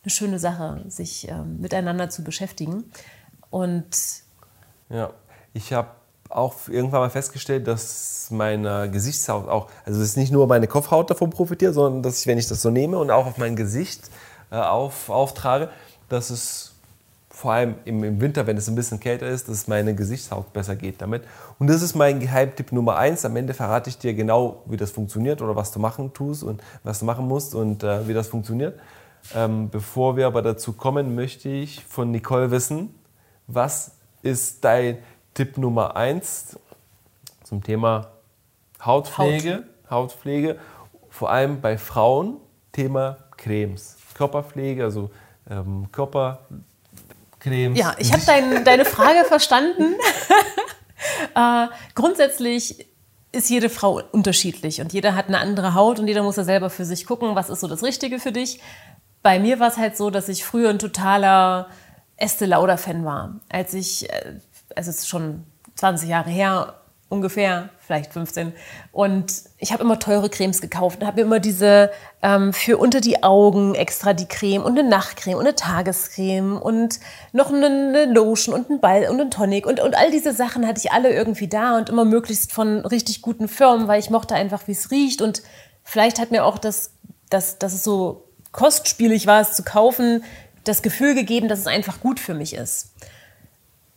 eine 0.04 0.10
schöne 0.12 0.38
Sache, 0.38 0.86
sich 0.88 1.28
ähm, 1.28 1.60
miteinander 1.60 2.12
zu 2.12 2.24
beschäftigen. 2.24 2.84
Und 3.50 3.88
ja, 4.90 5.10
ich 5.54 5.74
habe 5.74 5.90
auch 6.36 6.56
irgendwann 6.68 7.02
mal 7.02 7.10
festgestellt, 7.10 7.68
dass 7.68 8.28
meine 8.32 8.90
Gesichtshaut 8.90 9.48
auch, 9.48 9.68
also 9.86 10.00
dass 10.00 10.16
nicht 10.16 10.32
nur 10.32 10.48
meine 10.48 10.68
Kopfhaut 10.68 11.10
davon 11.10 11.30
profitiert, 11.30 11.74
sondern 11.74 12.04
dass 12.04 12.20
ich, 12.20 12.28
wenn 12.28 12.38
ich 12.38 12.48
das 12.48 12.62
so 12.62 12.70
nehme 12.70 12.98
und 12.98 13.12
auch 13.12 13.26
auf 13.26 13.38
mein 13.38 13.56
Gesicht 13.56 14.10
äh, 14.52 14.56
auf, 14.56 15.10
auftrage, 15.10 15.70
dass 16.10 16.30
es 16.30 16.74
vor 17.30 17.54
allem 17.54 17.76
im, 17.86 18.04
im, 18.04 18.22
Winter, 18.22 18.46
wenn 18.46 18.58
es 18.58 18.68
ein 18.68 18.76
bisschen 18.76 19.00
kälter 19.00 19.28
ist, 19.28 19.50
dass 19.50 19.68
meine 19.68 19.96
Gesichtshaut 19.96 20.54
besser 20.54 20.76
geht 20.76 21.02
damit. 21.02 21.24
Und 21.58 21.68
das 21.68 21.82
ist 21.82 21.96
mein 21.96 22.20
Geheimtipp 22.20 22.72
Nummer 22.72 22.96
eins. 22.98 23.26
Am 23.26 23.36
Ende 23.36 23.56
verrate 23.56 23.90
ich 23.90 23.98
dir 23.98 24.14
genau, 24.14 24.62
wie 24.66 24.78
das 24.78 24.92
funktioniert 24.92 25.42
oder 25.42 25.56
was 25.56 25.72
du 25.72 25.80
machen 25.80 26.14
tust 26.14 26.44
und 26.44 26.62
was 26.84 27.00
du 27.00 27.06
machen 27.06 27.28
musst 27.28 27.56
und 27.56 27.84
äh, 27.84 28.08
wie 28.08 28.14
das 28.14 28.28
funktioniert. 28.28 28.80
Ähm, 29.36 29.70
bevor 29.70 30.16
wir 30.16 30.28
aber 30.28 30.42
dazu 30.42 30.74
kommen, 30.74 31.16
möchte 31.16 31.50
ich 31.50 31.84
von 31.86 32.12
Nicole 32.12 32.52
wissen, 32.52 32.94
was 33.48 33.92
ist 34.22 34.64
dein 34.64 35.00
Tipp 35.34 35.58
Nummer 35.58 35.96
eins 35.96 36.60
zum 37.44 37.64
Thema 37.64 38.12
Hautpflege? 38.84 39.56
Haut. 39.56 39.64
Hautpflege, 39.90 40.60
vor 41.10 41.32
allem 41.32 41.62
bei 41.62 41.78
Frauen, 41.78 42.38
Thema 42.72 43.18
Cremes. 43.38 43.98
Körperpflege, 44.14 44.84
also 44.84 45.12
ähm, 45.50 45.88
Körpercremes. 45.92 47.78
Ja, 47.78 47.96
ich 47.98 48.12
habe 48.14 48.24
dein, 48.26 48.64
deine 48.64 48.86
Frage 48.86 49.24
verstanden. 49.28 49.96
äh, 51.36 51.68
grundsätzlich 51.96 52.88
ist 53.32 53.50
jede 53.50 53.70
Frau 53.70 54.02
unterschiedlich 54.12 54.80
und 54.80 54.94
jeder 54.94 55.16
hat 55.16 55.28
eine 55.28 55.40
andere 55.40 55.74
Haut 55.74 56.00
und 56.00 56.08
jeder 56.08 56.24
muss 56.24 56.36
ja 56.36 56.44
selber 56.44 56.70
für 56.70 56.86
sich 56.86 57.06
gucken, 57.06 57.36
was 57.36 57.50
ist 57.50 57.62
so 57.62 57.68
das 57.68 57.84
Richtige 57.84 58.20
für 58.20 58.32
dich. 58.32 58.62
Bei 59.24 59.40
mir 59.40 59.60
war 59.60 59.70
es 59.70 59.78
halt 59.78 59.98
so, 59.98 60.10
dass 60.10 60.30
ich 60.30 60.46
früher 60.46 60.70
ein 60.70 60.80
totaler 60.80 61.68
Estee 62.18 62.46
Lauder-Fan 62.46 63.06
war. 63.06 63.40
Als 63.50 63.74
ich, 63.74 64.10
äh, 64.12 64.36
es 64.76 64.88
ist 64.88 65.08
schon 65.08 65.44
20 65.76 66.10
Jahre 66.10 66.30
her, 66.30 66.76
ungefähr, 67.14 67.70
vielleicht 67.80 68.12
15. 68.12 68.54
Und 68.92 69.44
ich 69.60 69.72
habe 69.72 69.84
immer 69.84 70.00
teure 70.00 70.30
Cremes 70.30 70.62
gekauft 70.62 71.00
und 71.00 71.08
habe 71.08 71.18
mir 71.18 71.28
immer 71.28 71.40
diese 71.40 71.92
ähm, 72.24 72.54
für 72.54 72.78
unter 72.78 73.02
die 73.02 73.24
Augen 73.24 73.76
extra 73.76 74.14
die 74.14 74.26
Creme 74.26 74.64
und 74.64 74.78
eine 74.78 74.88
Nachtcreme 74.90 75.38
und 75.38 75.46
eine 75.46 75.56
Tagescreme 75.56 76.58
und 76.58 77.00
noch 77.32 77.54
eine, 77.54 77.68
eine 77.68 78.06
Lotion 78.06 78.56
und 78.56 78.70
einen 78.70 78.82
Ball 78.82 79.08
und 79.10 79.22
einen 79.22 79.32
Tonic 79.32 79.66
und, 79.68 79.80
und 79.80 79.96
all 79.96 80.12
diese 80.12 80.34
Sachen 80.34 80.68
hatte 80.68 80.82
ich 80.84 80.92
alle 80.92 81.14
irgendwie 81.14 81.48
da 81.48 81.78
und 81.78 81.90
immer 81.90 82.04
möglichst 82.04 82.52
von 82.52 82.80
richtig 82.86 83.22
guten 83.22 83.48
Firmen, 83.48 83.88
weil 83.88 84.00
ich 84.00 84.10
mochte 84.10 84.36
einfach, 84.36 84.68
wie 84.68 84.72
es 84.74 84.90
riecht 84.90 85.22
und 85.22 85.44
vielleicht 85.84 86.20
hat 86.20 86.32
mir 86.32 86.44
auch 86.44 86.58
das, 86.58 86.94
das, 87.30 87.60
dass 87.60 87.74
es 87.74 87.84
so 87.84 88.28
kostspielig 88.52 89.28
war, 89.28 89.42
es 89.42 89.54
zu 89.54 89.64
kaufen, 89.64 90.24
das 90.64 90.82
Gefühl 90.82 91.14
gegeben, 91.14 91.48
dass 91.48 91.60
es 91.60 91.68
einfach 91.68 92.00
gut 92.00 92.20
für 92.20 92.34
mich 92.34 92.56
ist. 92.56 92.94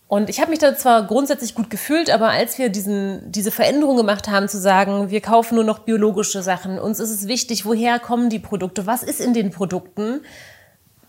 Und 0.08 0.30
ich 0.30 0.40
habe 0.40 0.50
mich 0.50 0.60
da 0.60 0.76
zwar 0.76 1.04
grundsätzlich 1.06 1.54
gut 1.54 1.68
gefühlt, 1.68 2.10
aber 2.10 2.28
als 2.28 2.58
wir 2.58 2.68
diesen, 2.68 3.32
diese 3.32 3.50
Veränderung 3.50 3.96
gemacht 3.96 4.28
haben, 4.28 4.48
zu 4.48 4.58
sagen, 4.58 5.10
wir 5.10 5.20
kaufen 5.20 5.56
nur 5.56 5.64
noch 5.64 5.80
biologische 5.80 6.42
Sachen, 6.42 6.78
uns 6.78 7.00
ist 7.00 7.10
es 7.10 7.26
wichtig, 7.26 7.66
woher 7.66 7.98
kommen 7.98 8.30
die 8.30 8.38
Produkte, 8.38 8.86
was 8.86 9.02
ist 9.02 9.20
in 9.20 9.34
den 9.34 9.50
Produkten, 9.50 10.20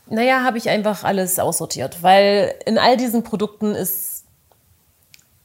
naja, 0.10 0.44
habe 0.44 0.58
ich 0.58 0.70
einfach 0.70 1.04
alles 1.04 1.38
aussortiert, 1.38 2.02
weil 2.02 2.56
in 2.66 2.78
all 2.80 2.98
diesen 2.98 3.24
Produkten 3.24 3.76
ist 3.76 4.26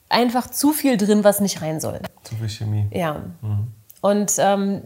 einfach 0.09 0.51
zu 0.51 0.73
viel 0.73 0.97
drin, 0.97 1.25
was 1.25 1.41
nicht 1.41 1.61
rein 1.61 1.81
soll. 1.81 2.01
Zu 2.23 2.37
viel 2.37 2.49
Chemie. 2.49 2.87
Ja. 2.91 3.23
Mhm. 3.43 3.69
Und 4.01 4.33
ähm, 4.39 4.83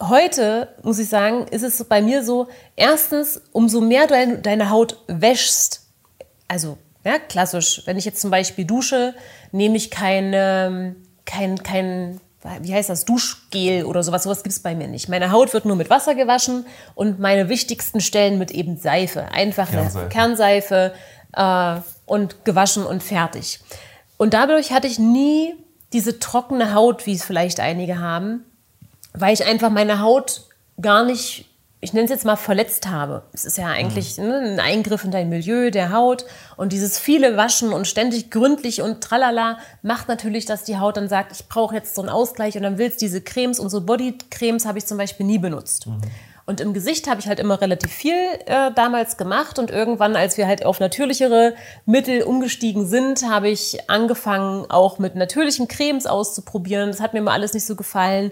heute, 0.00 0.74
muss 0.82 0.98
ich 0.98 1.08
sagen, 1.08 1.46
ist 1.48 1.62
es 1.62 1.84
bei 1.84 2.02
mir 2.02 2.24
so, 2.24 2.48
erstens, 2.76 3.40
umso 3.52 3.80
mehr 3.80 4.06
du 4.06 4.38
deine 4.38 4.70
Haut 4.70 4.98
wäschst, 5.06 5.86
also 6.48 6.78
ja, 7.04 7.18
klassisch, 7.18 7.82
wenn 7.84 7.98
ich 7.98 8.04
jetzt 8.04 8.20
zum 8.20 8.30
Beispiel 8.30 8.64
dusche, 8.64 9.14
nehme 9.52 9.76
ich 9.76 9.90
keine, 9.90 10.96
kein, 11.26 11.62
kein, 11.62 12.20
wie 12.60 12.74
heißt 12.74 12.88
das, 12.88 13.04
Duschgel 13.04 13.84
oder 13.84 14.02
sowas. 14.02 14.22
Sowas 14.22 14.42
gibt 14.42 14.54
es 14.54 14.60
bei 14.60 14.74
mir 14.74 14.88
nicht. 14.88 15.08
Meine 15.08 15.30
Haut 15.30 15.52
wird 15.52 15.66
nur 15.66 15.76
mit 15.76 15.90
Wasser 15.90 16.14
gewaschen 16.14 16.66
und 16.94 17.18
meine 17.20 17.48
wichtigsten 17.48 18.00
Stellen 18.00 18.38
mit 18.38 18.50
eben 18.50 18.78
Seife. 18.78 19.28
Einfach 19.32 19.70
Kernseife, 19.70 20.08
Kernseife 20.08 20.94
äh, 21.34 21.76
und 22.06 22.44
gewaschen 22.44 22.86
und 22.86 23.02
fertig. 23.02 23.60
Und 24.16 24.32
dadurch 24.32 24.72
hatte 24.72 24.86
ich 24.86 24.98
nie 24.98 25.54
diese 25.92 26.18
trockene 26.18 26.74
Haut, 26.74 27.06
wie 27.06 27.14
es 27.14 27.24
vielleicht 27.24 27.60
einige 27.60 27.98
haben, 27.98 28.44
weil 29.12 29.34
ich 29.34 29.44
einfach 29.44 29.70
meine 29.70 30.00
Haut 30.00 30.42
gar 30.80 31.04
nicht 31.04 31.46
ich 31.84 31.92
nenne 31.92 32.04
es 32.04 32.10
jetzt 32.10 32.24
mal 32.24 32.36
verletzt 32.36 32.88
habe. 32.88 33.22
Es 33.32 33.44
ist 33.44 33.58
ja 33.58 33.66
eigentlich 33.66 34.16
mhm. 34.16 34.26
ne, 34.26 34.38
ein 34.38 34.60
Eingriff 34.60 35.04
in 35.04 35.10
dein 35.10 35.28
Milieu 35.28 35.70
der 35.70 35.92
Haut 35.92 36.24
und 36.56 36.72
dieses 36.72 36.98
viele 36.98 37.36
Waschen 37.36 37.72
und 37.72 37.86
ständig 37.86 38.30
gründlich 38.30 38.80
und 38.80 39.02
tralala 39.02 39.58
macht 39.82 40.08
natürlich, 40.08 40.46
dass 40.46 40.64
die 40.64 40.78
Haut 40.78 40.96
dann 40.96 41.08
sagt, 41.08 41.32
ich 41.32 41.46
brauche 41.46 41.74
jetzt 41.74 41.94
so 41.94 42.00
einen 42.00 42.08
Ausgleich 42.08 42.56
und 42.56 42.62
dann 42.62 42.78
willst 42.78 43.02
diese 43.02 43.20
Cremes, 43.20 43.60
unsere 43.60 43.82
Bodycremes 43.82 44.64
habe 44.64 44.78
ich 44.78 44.86
zum 44.86 44.96
Beispiel 44.96 45.26
nie 45.26 45.38
benutzt. 45.38 45.86
Mhm. 45.86 46.00
Und 46.46 46.60
im 46.60 46.74
Gesicht 46.74 47.08
habe 47.08 47.20
ich 47.20 47.26
halt 47.26 47.40
immer 47.40 47.60
relativ 47.60 47.90
viel 47.90 48.14
äh, 48.46 48.70
damals 48.74 49.16
gemacht 49.16 49.58
und 49.58 49.70
irgendwann, 49.70 50.16
als 50.16 50.36
wir 50.36 50.46
halt 50.46 50.64
auf 50.64 50.80
natürlichere 50.80 51.54
Mittel 51.86 52.22
umgestiegen 52.22 52.86
sind, 52.86 53.28
habe 53.28 53.48
ich 53.48 53.90
angefangen, 53.90 54.70
auch 54.70 54.98
mit 54.98 55.16
natürlichen 55.16 55.68
Cremes 55.68 56.06
auszuprobieren. 56.06 56.88
Das 56.88 57.00
hat 57.00 57.12
mir 57.12 57.20
immer 57.20 57.32
alles 57.32 57.54
nicht 57.54 57.66
so 57.66 57.76
gefallen. 57.76 58.30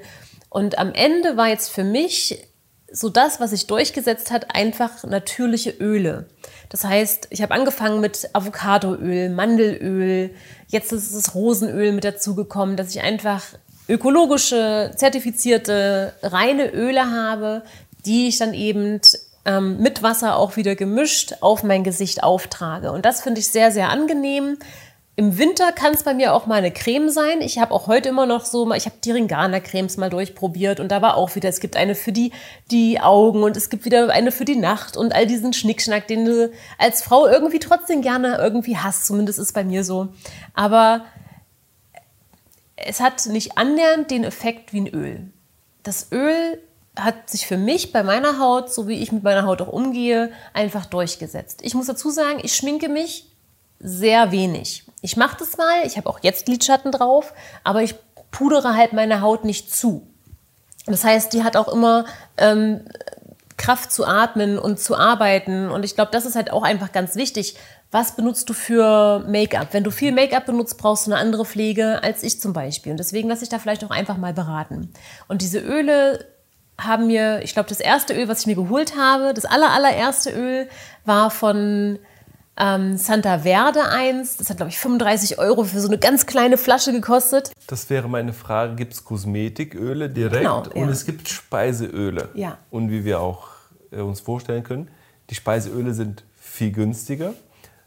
Und 0.50 0.78
am 0.78 0.92
Ende 0.92 1.38
war 1.38 1.49
jetzt 1.49 1.71
für 1.71 1.85
mich 1.85 2.47
so 2.92 3.08
das, 3.08 3.40
was 3.40 3.50
sich 3.50 3.66
durchgesetzt 3.66 4.30
hat, 4.30 4.54
einfach 4.54 5.04
natürliche 5.04 5.70
Öle. 5.70 6.26
Das 6.68 6.84
heißt, 6.84 7.28
ich 7.30 7.42
habe 7.42 7.54
angefangen 7.54 8.00
mit 8.00 8.30
Avocadoöl, 8.32 9.30
Mandelöl, 9.30 10.30
jetzt 10.68 10.92
ist 10.92 11.14
das 11.14 11.34
Rosenöl 11.34 11.92
mit 11.92 12.04
dazugekommen, 12.04 12.76
dass 12.76 12.94
ich 12.94 13.02
einfach 13.02 13.42
ökologische, 13.88 14.92
zertifizierte, 14.96 16.14
reine 16.22 16.72
Öle 16.72 17.11
habe, 17.11 17.62
die 18.06 18.28
ich 18.28 18.38
dann 18.38 18.54
eben 18.54 19.00
ähm, 19.44 19.78
mit 19.78 20.02
Wasser 20.02 20.37
auch 20.37 20.56
wieder 20.56 20.76
gemischt 20.76 21.34
auf 21.40 21.62
mein 21.62 21.84
Gesicht 21.84 22.22
auftrage. 22.22 22.92
Und 22.92 23.04
das 23.04 23.22
finde 23.22 23.40
ich 23.40 23.49
sehr, 23.49 23.70
sehr 23.72 23.88
angenehm. 23.88 24.58
Im 25.14 25.37
Winter 25.37 25.73
kann 25.73 25.92
es 25.92 26.04
bei 26.04 26.14
mir 26.14 26.33
auch 26.33 26.47
mal 26.47 26.54
eine 26.54 26.71
Creme 26.71 27.11
sein. 27.11 27.42
Ich 27.42 27.59
habe 27.59 27.75
auch 27.75 27.87
heute 27.87 28.09
immer 28.09 28.25
noch 28.25 28.47
so, 28.47 28.73
ich 28.73 28.87
habe 28.87 28.97
die 29.04 29.11
Ringana-Cremes 29.11 29.99
mal 29.99 30.09
durchprobiert 30.09 30.81
und 30.81 30.88
da 30.88 31.02
war 31.02 31.19
auch 31.19 31.35
wieder, 31.35 31.50
es 31.50 31.61
gibt 31.61 31.76
eine 31.76 31.95
für 31.95 32.12
die, 32.12 32.33
die 32.71 32.99
Augen 32.99 33.42
und 33.42 33.54
es 33.54 33.69
gibt 33.69 33.85
wieder 33.85 34.09
eine 34.09 34.33
für 34.33 34.47
die 34.47 34.57
Nacht 34.57 34.97
und 34.97 35.14
all 35.14 35.26
diesen 35.26 35.52
Schnickschnack, 35.52 36.07
den 36.07 36.25
du 36.25 36.50
als 36.78 37.02
Frau 37.02 37.26
irgendwie 37.26 37.59
trotzdem 37.59 38.00
gerne 38.00 38.38
irgendwie 38.38 38.78
hast. 38.78 39.04
Zumindest 39.04 39.38
ist 39.38 39.52
bei 39.52 39.64
mir 39.64 39.85
so. 39.85 40.09
Aber 40.54 41.04
es 42.76 43.00
hat 43.00 43.26
nicht 43.26 43.59
annähernd 43.59 44.11
den 44.11 44.25
Effekt 44.25 44.73
wie 44.73 44.81
ein 44.81 44.88
Öl. 44.88 45.31
Das 45.83 46.11
Öl 46.11 46.59
hat 46.97 47.28
sich 47.28 47.47
für 47.47 47.59
mich 47.59 47.92
bei 47.92 48.02
meiner 48.02 48.38
Haut, 48.38 48.73
so 48.73 48.88
wie 48.88 49.02
ich 49.02 49.12
mit 49.12 49.23
meiner 49.23 49.45
Haut 49.45 49.61
auch 49.61 49.69
umgehe, 49.69 50.33
einfach 50.54 50.87
durchgesetzt. 50.87 51.61
Ich 51.62 51.75
muss 51.75 51.87
dazu 51.87 52.09
sagen, 52.09 52.40
ich 52.42 52.54
schminke 52.54 52.88
mich 52.88 53.31
sehr 53.82 54.30
wenig. 54.30 54.84
Ich 55.02 55.16
mache 55.16 55.36
das 55.38 55.56
mal, 55.56 55.84
ich 55.84 55.96
habe 55.96 56.08
auch 56.08 56.20
jetzt 56.22 56.48
Lidschatten 56.48 56.92
drauf, 56.92 57.34
aber 57.64 57.82
ich 57.82 57.94
pudere 58.30 58.76
halt 58.76 58.92
meine 58.92 59.20
Haut 59.20 59.44
nicht 59.44 59.74
zu. 59.74 60.06
Das 60.86 61.04
heißt, 61.04 61.32
die 61.32 61.44
hat 61.44 61.56
auch 61.56 61.68
immer 61.68 62.06
ähm, 62.38 62.80
Kraft 63.56 63.92
zu 63.92 64.06
atmen 64.06 64.58
und 64.58 64.80
zu 64.80 64.96
arbeiten. 64.96 65.70
Und 65.70 65.84
ich 65.84 65.94
glaube, 65.94 66.10
das 66.10 66.26
ist 66.26 66.34
halt 66.34 66.50
auch 66.50 66.62
einfach 66.62 66.92
ganz 66.92 67.14
wichtig. 67.14 67.56
Was 67.90 68.16
benutzt 68.16 68.48
du 68.48 68.54
für 68.54 69.20
Make-up? 69.28 69.68
Wenn 69.72 69.84
du 69.84 69.90
viel 69.90 70.12
Make-up 70.12 70.46
benutzt, 70.46 70.78
brauchst 70.78 71.06
du 71.06 71.12
eine 71.12 71.20
andere 71.20 71.44
Pflege 71.44 72.02
als 72.02 72.22
ich 72.22 72.40
zum 72.40 72.52
Beispiel. 72.52 72.92
Und 72.92 72.98
deswegen 72.98 73.28
lasse 73.28 73.44
ich 73.44 73.50
da 73.50 73.58
vielleicht 73.58 73.84
auch 73.84 73.90
einfach 73.90 74.16
mal 74.16 74.32
beraten. 74.32 74.92
Und 75.28 75.42
diese 75.42 75.58
Öle 75.58 76.24
haben 76.80 77.06
mir, 77.06 77.42
ich 77.42 77.52
glaube, 77.52 77.68
das 77.68 77.80
erste 77.80 78.14
Öl, 78.14 78.28
was 78.28 78.40
ich 78.40 78.46
mir 78.46 78.56
geholt 78.56 78.96
habe, 78.96 79.34
das 79.34 79.44
aller, 79.44 79.70
allererste 79.70 80.30
Öl 80.30 80.68
war 81.04 81.30
von 81.30 81.98
ähm, 82.59 82.97
Santa 82.97 83.38
Verde 83.38 83.85
eins. 83.85 84.37
Das 84.37 84.50
hat, 84.50 84.59
glaube 84.59 84.71
ich, 84.71 84.78
35 84.78 85.38
Euro 85.38 85.64
für 85.64 85.80
so 85.80 85.88
eine 85.88 85.99
ganz 85.99 86.26
kleine 86.26 86.59
Flasche 86.59 86.92
gekostet. 86.92 87.52
Das 87.66 87.88
wäre 87.90 88.09
meine 88.09 88.32
Frage. 88.32 88.75
Gibt 88.75 88.92
es 88.92 89.04
Kosmetiköle 89.04 90.11
direkt 90.11 90.42
genau, 90.42 90.62
und 90.75 90.88
es 90.88 91.06
gibt 91.06 91.28
Speiseöle? 91.28 92.28
Ja. 92.35 92.59
Und 92.71 92.90
wie 92.90 93.04
wir 93.04 93.21
auch 93.21 93.49
äh, 93.90 94.00
uns 94.00 94.21
vorstellen 94.21 94.64
können, 94.64 94.88
die 95.30 95.35
Speiseöle 95.35 95.94
sind 95.94 96.25
viel 96.37 96.73
günstiger. 96.73 97.35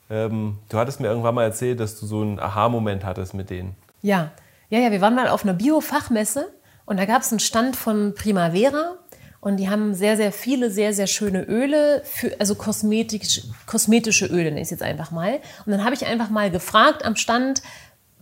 Ähm, 0.10 0.57
du 0.69 0.77
hattest 0.77 1.00
mir 1.00 1.07
irgendwann 1.07 1.36
mal 1.36 1.43
erzählt, 1.43 1.79
dass 1.79 2.00
du 2.00 2.05
so 2.05 2.22
einen 2.22 2.39
Aha-Moment 2.39 3.05
hattest 3.05 3.34
mit 3.34 3.50
denen. 3.50 3.75
Ja. 4.01 4.31
ja, 4.69 4.79
ja, 4.79 4.91
wir 4.91 5.01
waren 5.01 5.15
mal 5.15 5.27
auf 5.27 5.43
einer 5.43 5.53
Bio-Fachmesse 5.53 6.53
und 6.86 6.98
da 6.98 7.05
gab 7.05 7.22
es 7.22 7.31
einen 7.31 7.39
Stand 7.39 7.75
von 7.75 8.13
Primavera 8.13 8.98
und 9.45 9.57
die 9.57 9.69
haben 9.69 9.93
sehr, 9.93 10.17
sehr 10.17 10.31
viele, 10.31 10.71
sehr, 10.71 10.91
sehr 10.91 11.05
schöne 11.05 11.43
Öle, 11.43 12.01
für, 12.03 12.35
also 12.39 12.55
kosmetisch, 12.55 13.43
kosmetische 13.67 14.25
Öle, 14.25 14.45
nenne 14.45 14.61
ich 14.61 14.63
es 14.63 14.71
jetzt 14.71 14.81
einfach 14.81 15.11
mal. 15.11 15.35
Und 15.67 15.71
dann 15.71 15.85
habe 15.85 15.93
ich 15.93 16.03
einfach 16.07 16.31
mal 16.31 16.49
gefragt 16.49 17.05
am 17.05 17.15
Stand, 17.15 17.61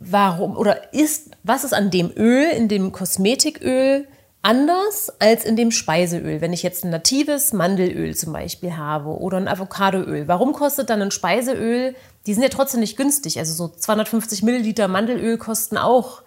warum 0.01 0.57
oder 0.57 0.93
ist, 0.93 1.29
was 1.43 1.63
ist 1.63 1.73
an 1.73 1.91
dem 1.91 2.11
Öl, 2.17 2.49
in 2.49 2.67
dem 2.67 2.91
Kosmetiköl 2.91 4.05
anders 4.41 5.13
als 5.19 5.45
in 5.45 5.55
dem 5.55 5.71
Speiseöl? 5.71 6.41
Wenn 6.41 6.51
ich 6.51 6.61
jetzt 6.61 6.83
ein 6.83 6.89
natives 6.89 7.53
Mandelöl 7.53 8.13
zum 8.17 8.33
Beispiel 8.33 8.75
habe 8.75 9.17
oder 9.17 9.37
ein 9.37 9.47
Avocadoöl, 9.47 10.27
warum 10.27 10.51
kostet 10.51 10.89
dann 10.89 11.01
ein 11.01 11.11
Speiseöl? 11.11 11.95
Die 12.25 12.33
sind 12.33 12.43
ja 12.43 12.49
trotzdem 12.49 12.81
nicht 12.81 12.97
günstig. 12.97 13.39
Also 13.39 13.53
so 13.53 13.73
250 13.73 14.43
Milliliter 14.43 14.89
Mandelöl 14.89 15.37
kosten 15.37 15.77
auch 15.77 16.23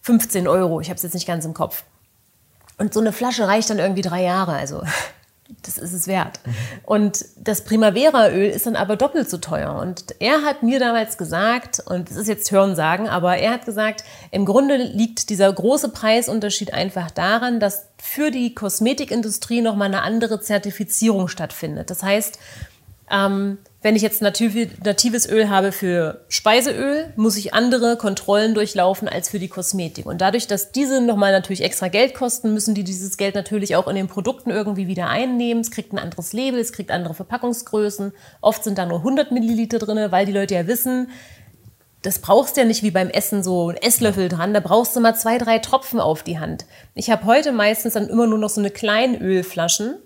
15 0.00 0.48
Euro. 0.48 0.80
Ich 0.80 0.88
habe 0.88 0.96
es 0.96 1.02
jetzt 1.02 1.12
nicht 1.12 1.26
ganz 1.26 1.44
im 1.44 1.52
Kopf. 1.52 1.84
Und 2.80 2.94
so 2.94 3.00
eine 3.00 3.12
Flasche 3.12 3.46
reicht 3.46 3.68
dann 3.68 3.78
irgendwie 3.78 4.00
drei 4.00 4.22
Jahre. 4.22 4.54
Also 4.54 4.82
das 5.62 5.76
ist 5.76 5.92
es 5.92 6.06
wert. 6.06 6.40
Und 6.84 7.26
das 7.36 7.64
Primavera-Öl 7.64 8.48
ist 8.48 8.64
dann 8.64 8.74
aber 8.74 8.96
doppelt 8.96 9.28
so 9.28 9.36
teuer. 9.36 9.74
Und 9.74 10.14
er 10.18 10.42
hat 10.42 10.62
mir 10.62 10.78
damals 10.80 11.18
gesagt, 11.18 11.80
und 11.84 12.08
das 12.08 12.16
ist 12.16 12.26
jetzt 12.26 12.50
Hörensagen, 12.50 13.06
aber 13.06 13.36
er 13.36 13.52
hat 13.52 13.66
gesagt, 13.66 14.02
im 14.30 14.46
Grunde 14.46 14.76
liegt 14.76 15.28
dieser 15.28 15.52
große 15.52 15.90
Preisunterschied 15.90 16.72
einfach 16.72 17.10
daran, 17.10 17.60
dass 17.60 17.84
für 18.02 18.30
die 18.30 18.54
Kosmetikindustrie 18.54 19.60
nochmal 19.60 19.88
eine 19.88 20.00
andere 20.00 20.40
Zertifizierung 20.40 21.28
stattfindet. 21.28 21.90
Das 21.90 22.02
heißt, 22.02 22.38
ähm, 23.10 23.58
wenn 23.82 23.96
ich 23.96 24.02
jetzt 24.02 24.20
natives 24.20 25.28
Öl 25.28 25.48
habe 25.48 25.72
für 25.72 26.24
Speiseöl, 26.28 27.14
muss 27.16 27.38
ich 27.38 27.54
andere 27.54 27.96
Kontrollen 27.96 28.52
durchlaufen 28.52 29.08
als 29.08 29.30
für 29.30 29.38
die 29.38 29.48
Kosmetik. 29.48 30.04
Und 30.04 30.20
dadurch, 30.20 30.46
dass 30.46 30.70
diese 30.70 31.00
nochmal 31.00 31.32
natürlich 31.32 31.62
extra 31.62 31.88
Geld 31.88 32.12
kosten, 32.12 32.52
müssen 32.52 32.74
die 32.74 32.84
dieses 32.84 33.16
Geld 33.16 33.34
natürlich 33.34 33.76
auch 33.76 33.88
in 33.88 33.96
den 33.96 34.06
Produkten 34.06 34.50
irgendwie 34.50 34.86
wieder 34.86 35.08
einnehmen. 35.08 35.62
Es 35.62 35.70
kriegt 35.70 35.94
ein 35.94 35.98
anderes 35.98 36.34
Label, 36.34 36.60
es 36.60 36.74
kriegt 36.74 36.90
andere 36.90 37.14
Verpackungsgrößen. 37.14 38.12
Oft 38.42 38.64
sind 38.64 38.76
da 38.76 38.84
nur 38.84 38.98
100 38.98 39.32
Milliliter 39.32 39.78
drin, 39.78 40.12
weil 40.12 40.26
die 40.26 40.32
Leute 40.32 40.54
ja 40.54 40.66
wissen, 40.66 41.08
das 42.02 42.18
brauchst 42.18 42.56
du 42.56 42.62
ja 42.62 42.66
nicht 42.66 42.82
wie 42.82 42.90
beim 42.90 43.08
Essen 43.08 43.42
so 43.42 43.70
ein 43.70 43.76
Esslöffel 43.76 44.28
dran, 44.28 44.54
da 44.54 44.60
brauchst 44.60 44.94
du 44.96 45.00
mal 45.00 45.14
zwei, 45.14 45.38
drei 45.38 45.58
Tropfen 45.58 46.00
auf 46.00 46.22
die 46.22 46.38
Hand. 46.38 46.64
Ich 46.94 47.10
habe 47.10 47.24
heute 47.24 47.52
meistens 47.52 47.94
dann 47.94 48.08
immer 48.08 48.26
nur 48.26 48.38
noch 48.38 48.48
so 48.48 48.60
eine 48.60 48.70
kleine 48.70 49.18
Ölflaschen 49.18 49.96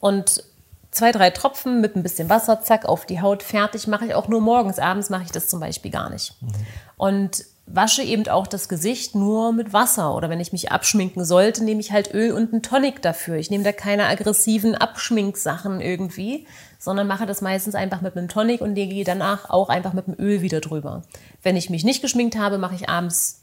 und 0.00 0.44
zwei, 0.90 1.12
drei 1.12 1.30
Tropfen 1.30 1.80
mit 1.80 1.96
ein 1.96 2.02
bisschen 2.02 2.28
Wasser, 2.28 2.60
zack, 2.62 2.86
auf 2.86 3.06
die 3.06 3.20
Haut, 3.20 3.42
fertig. 3.42 3.86
Mache 3.86 4.06
ich 4.06 4.14
auch 4.14 4.28
nur 4.28 4.40
morgens. 4.40 4.78
Abends 4.78 5.10
mache 5.10 5.24
ich 5.24 5.32
das 5.32 5.48
zum 5.48 5.60
Beispiel 5.60 5.90
gar 5.90 6.10
nicht. 6.10 6.40
Mhm. 6.40 6.48
Und 6.96 7.44
wasche 7.66 8.02
eben 8.02 8.26
auch 8.28 8.46
das 8.46 8.68
Gesicht 8.68 9.14
nur 9.14 9.52
mit 9.52 9.72
Wasser. 9.72 10.14
Oder 10.14 10.30
wenn 10.30 10.40
ich 10.40 10.52
mich 10.52 10.72
abschminken 10.72 11.24
sollte, 11.24 11.62
nehme 11.62 11.80
ich 11.80 11.92
halt 11.92 12.14
Öl 12.14 12.32
und 12.32 12.52
einen 12.52 12.62
Tonic 12.62 13.02
dafür. 13.02 13.36
Ich 13.36 13.50
nehme 13.50 13.64
da 13.64 13.72
keine 13.72 14.06
aggressiven 14.06 14.74
Abschminksachen 14.74 15.80
irgendwie, 15.80 16.46
sondern 16.78 17.06
mache 17.06 17.26
das 17.26 17.42
meistens 17.42 17.74
einfach 17.74 18.00
mit 18.00 18.16
einem 18.16 18.28
Tonic 18.28 18.60
und 18.62 18.74
gehe 18.74 19.04
danach 19.04 19.50
auch 19.50 19.68
einfach 19.68 19.92
mit 19.92 20.06
dem 20.06 20.14
Öl 20.18 20.40
wieder 20.40 20.60
drüber. 20.60 21.02
Wenn 21.42 21.56
ich 21.56 21.68
mich 21.68 21.84
nicht 21.84 22.00
geschminkt 22.00 22.38
habe, 22.38 22.56
mache 22.58 22.74
ich 22.74 22.88
abends 22.88 23.42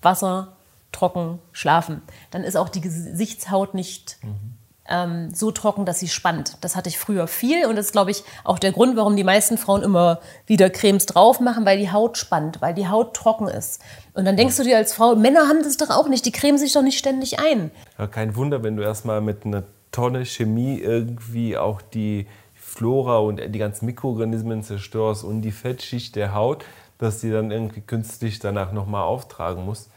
Wasser, 0.00 0.56
trocken, 0.92 1.40
schlafen. 1.52 2.02
Dann 2.30 2.44
ist 2.44 2.56
auch 2.56 2.68
die 2.68 2.82
Gesichtshaut 2.82 3.74
nicht 3.74 4.18
mhm 4.22 4.53
ähm, 4.88 5.32
so 5.34 5.50
trocken, 5.50 5.86
dass 5.86 6.00
sie 6.00 6.08
spannt. 6.08 6.58
Das 6.60 6.76
hatte 6.76 6.88
ich 6.88 6.98
früher 6.98 7.26
viel 7.26 7.66
und 7.66 7.76
das 7.76 7.86
ist, 7.86 7.92
glaube 7.92 8.10
ich, 8.10 8.22
auch 8.44 8.58
der 8.58 8.72
Grund, 8.72 8.96
warum 8.96 9.16
die 9.16 9.24
meisten 9.24 9.56
Frauen 9.56 9.82
immer 9.82 10.20
wieder 10.46 10.70
Cremes 10.70 11.06
drauf 11.06 11.40
machen, 11.40 11.64
weil 11.64 11.78
die 11.78 11.90
Haut 11.90 12.18
spannt, 12.18 12.60
weil 12.60 12.74
die 12.74 12.88
Haut 12.88 13.14
trocken 13.14 13.48
ist. 13.48 13.80
Und 14.12 14.24
dann 14.24 14.36
denkst 14.36 14.56
du 14.56 14.62
dir 14.62 14.76
als 14.76 14.92
Frau, 14.92 15.16
Männer 15.16 15.48
haben 15.48 15.62
das 15.62 15.76
doch 15.76 15.90
auch 15.90 16.08
nicht, 16.08 16.26
die 16.26 16.32
cremen 16.32 16.58
sich 16.58 16.72
doch 16.72 16.82
nicht 16.82 16.98
ständig 16.98 17.38
ein. 17.38 17.70
Ja, 17.98 18.06
kein 18.06 18.36
Wunder, 18.36 18.62
wenn 18.62 18.76
du 18.76 18.82
erstmal 18.82 19.20
mit 19.20 19.44
einer 19.44 19.64
Tonne 19.90 20.26
Chemie 20.26 20.78
irgendwie 20.78 21.56
auch 21.56 21.80
die 21.80 22.26
Flora 22.54 23.18
und 23.18 23.40
die 23.40 23.58
ganzen 23.58 23.86
Mikroorganismen 23.86 24.62
zerstörst 24.62 25.24
und 25.24 25.42
die 25.42 25.52
Fettschicht 25.52 26.16
der 26.16 26.34
Haut, 26.34 26.64
dass 26.98 27.20
die 27.20 27.30
dann 27.30 27.50
irgendwie 27.50 27.80
künstlich 27.80 28.40
danach 28.40 28.72
nochmal 28.72 29.04
auftragen 29.04 29.64
muss. 29.64 29.88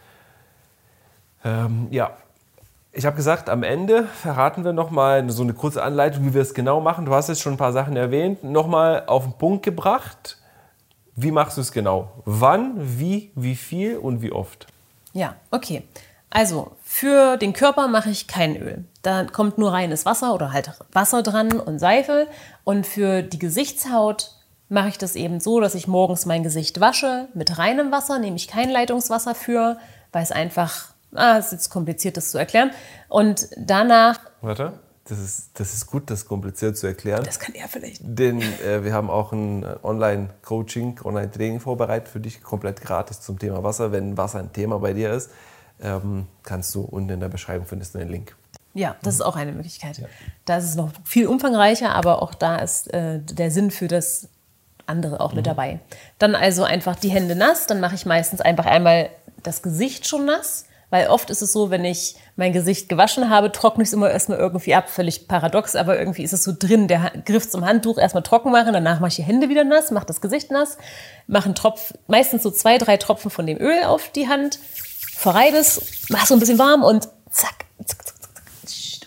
Ähm, 1.43 1.87
ja, 1.91 2.15
ich 2.97 3.05
habe 3.05 3.15
gesagt, 3.15 3.47
am 3.47 3.61
Ende 3.61 4.05
verraten 4.05 4.65
wir 4.65 4.73
nochmal 4.73 5.29
so 5.29 5.43
eine 5.43 5.53
kurze 5.53 5.83
Anleitung, 5.83 6.25
wie 6.25 6.33
wir 6.33 6.41
es 6.41 6.55
genau 6.55 6.81
machen. 6.81 7.05
Du 7.05 7.13
hast 7.13 7.29
jetzt 7.29 7.41
schon 7.41 7.53
ein 7.53 7.57
paar 7.57 7.71
Sachen 7.71 7.95
erwähnt. 7.95 8.43
Nochmal 8.43 9.03
auf 9.05 9.23
den 9.23 9.33
Punkt 9.33 9.63
gebracht. 9.63 10.39
Wie 11.15 11.29
machst 11.29 11.57
du 11.57 11.61
es 11.61 11.71
genau? 11.71 12.09
Wann, 12.25 12.73
wie, 12.77 13.31
wie 13.35 13.55
viel 13.55 13.97
und 13.97 14.23
wie 14.23 14.31
oft? 14.31 14.65
Ja, 15.13 15.35
okay. 15.51 15.83
Also 16.31 16.71
für 16.81 17.37
den 17.37 17.53
Körper 17.53 17.87
mache 17.87 18.09
ich 18.09 18.27
kein 18.27 18.55
Öl. 18.57 18.83
Da 19.03 19.25
kommt 19.25 19.59
nur 19.59 19.73
reines 19.73 20.07
Wasser 20.07 20.33
oder 20.33 20.51
halt 20.51 20.71
Wasser 20.91 21.21
dran 21.21 21.59
und 21.59 21.77
Seife. 21.77 22.25
Und 22.63 22.87
für 22.87 23.21
die 23.21 23.37
Gesichtshaut 23.37 24.31
mache 24.69 24.89
ich 24.89 24.97
das 24.97 25.15
eben 25.15 25.39
so, 25.39 25.59
dass 25.59 25.75
ich 25.75 25.87
morgens 25.87 26.25
mein 26.25 26.41
Gesicht 26.41 26.79
wasche 26.79 27.27
mit 27.35 27.59
reinem 27.59 27.91
Wasser, 27.91 28.17
nehme 28.17 28.37
ich 28.37 28.47
kein 28.47 28.71
Leitungswasser 28.71 29.35
für, 29.35 29.77
weil 30.11 30.23
es 30.23 30.31
einfach, 30.31 30.95
ah, 31.13 31.37
es 31.37 31.53
ist 31.53 31.69
kompliziert, 31.69 32.17
das 32.17 32.31
zu 32.31 32.37
erklären. 32.37 32.71
Und 33.07 33.49
danach. 33.57 34.19
Warte, 34.41 34.79
das 35.05 35.19
ist, 35.19 35.59
das 35.59 35.73
ist 35.73 35.87
gut, 35.87 36.09
das 36.09 36.25
kompliziert 36.25 36.77
zu 36.77 36.87
erklären. 36.87 37.23
Das 37.23 37.39
kann 37.39 37.55
er 37.55 37.67
vielleicht. 37.67 38.01
Denn 38.03 38.41
äh, 38.41 38.83
wir 38.83 38.93
haben 38.93 39.09
auch 39.09 39.31
ein 39.31 39.63
äh, 39.63 39.75
Online-Coaching, 39.83 40.99
Online-Training 41.03 41.59
vorbereitet 41.59 42.09
für 42.09 42.19
dich, 42.19 42.41
komplett 42.41 42.81
gratis 42.81 43.21
zum 43.21 43.39
Thema 43.39 43.63
Wasser. 43.63 43.91
Wenn 43.91 44.17
Wasser 44.17 44.39
ein 44.39 44.51
Thema 44.51 44.79
bei 44.79 44.93
dir 44.93 45.13
ist, 45.13 45.31
ähm, 45.81 46.27
kannst 46.43 46.73
du 46.75 46.81
unten 46.81 47.09
in 47.11 47.19
der 47.19 47.29
Beschreibung 47.29 47.67
findest 47.67 47.93
du 47.93 47.99
einen 47.99 48.09
Link. 48.09 48.35
Ja, 48.73 48.95
das 49.01 49.15
ist 49.15 49.21
auch 49.21 49.35
eine 49.35 49.53
Möglichkeit. 49.53 49.97
Ja. 49.97 50.07
Da 50.45 50.57
ist 50.57 50.65
es 50.65 50.75
noch 50.75 50.91
viel 51.03 51.27
umfangreicher, 51.27 51.95
aber 51.95 52.21
auch 52.21 52.33
da 52.33 52.57
ist 52.57 52.93
äh, 52.93 53.19
der 53.19 53.49
Sinn 53.49 53.71
für 53.71 53.87
das 53.87 54.29
andere 54.85 55.19
auch 55.19 55.31
mhm. 55.31 55.37
mit 55.37 55.47
dabei. 55.47 55.79
Dann 56.19 56.35
also 56.35 56.63
einfach 56.63 56.95
die 56.95 57.09
Hände 57.09 57.35
nass, 57.35 57.65
dann 57.67 57.79
mache 57.79 57.95
ich 57.95 58.05
meistens 58.05 58.41
einfach 58.41 58.65
einmal 58.65 59.09
das 59.41 59.61
Gesicht 59.61 60.07
schon 60.07 60.25
nass, 60.25 60.65
weil 60.89 61.07
oft 61.07 61.29
ist 61.29 61.41
es 61.41 61.51
so, 61.51 61.69
wenn 61.69 61.83
ich 61.83 62.15
mein 62.35 62.53
Gesicht 62.53 62.87
gewaschen 62.87 63.29
habe, 63.29 63.51
trockne 63.51 63.83
ich 63.83 63.89
es 63.89 63.93
immer 63.93 64.09
erstmal 64.09 64.37
irgendwie 64.39 64.73
ab. 64.73 64.89
Völlig 64.89 65.27
paradox, 65.27 65.75
aber 65.75 65.99
irgendwie 65.99 66.23
ist 66.23 66.33
es 66.33 66.43
so 66.43 66.53
drin, 66.57 66.87
der 66.87 67.11
Griff 67.25 67.49
zum 67.49 67.65
Handtuch 67.65 67.97
erstmal 67.97 68.23
trocken 68.23 68.51
machen, 68.51 68.73
danach 68.73 68.99
mache 68.99 69.09
ich 69.09 69.15
die 69.15 69.23
Hände 69.23 69.49
wieder 69.49 69.63
nass, 69.63 69.91
mache 69.91 70.05
das 70.05 70.21
Gesicht 70.21 70.51
nass, 70.51 70.77
mache 71.27 71.45
einen 71.45 71.55
Tropf, 71.55 71.93
meistens 72.07 72.43
so 72.43 72.51
zwei, 72.51 72.77
drei 72.77 72.97
Tropfen 72.97 73.31
von 73.31 73.45
dem 73.45 73.59
Öl 73.59 73.83
auf 73.83 74.09
die 74.09 74.29
Hand, 74.29 74.59
verreibe 75.13 75.57
es, 75.57 76.09
mache 76.09 76.27
so 76.27 76.35
ein 76.35 76.39
bisschen 76.39 76.59
warm 76.59 76.83
und 76.83 77.09
zack, 77.29 77.65
zack, 77.85 78.05
zack, 78.05 78.21
zack 78.21 78.27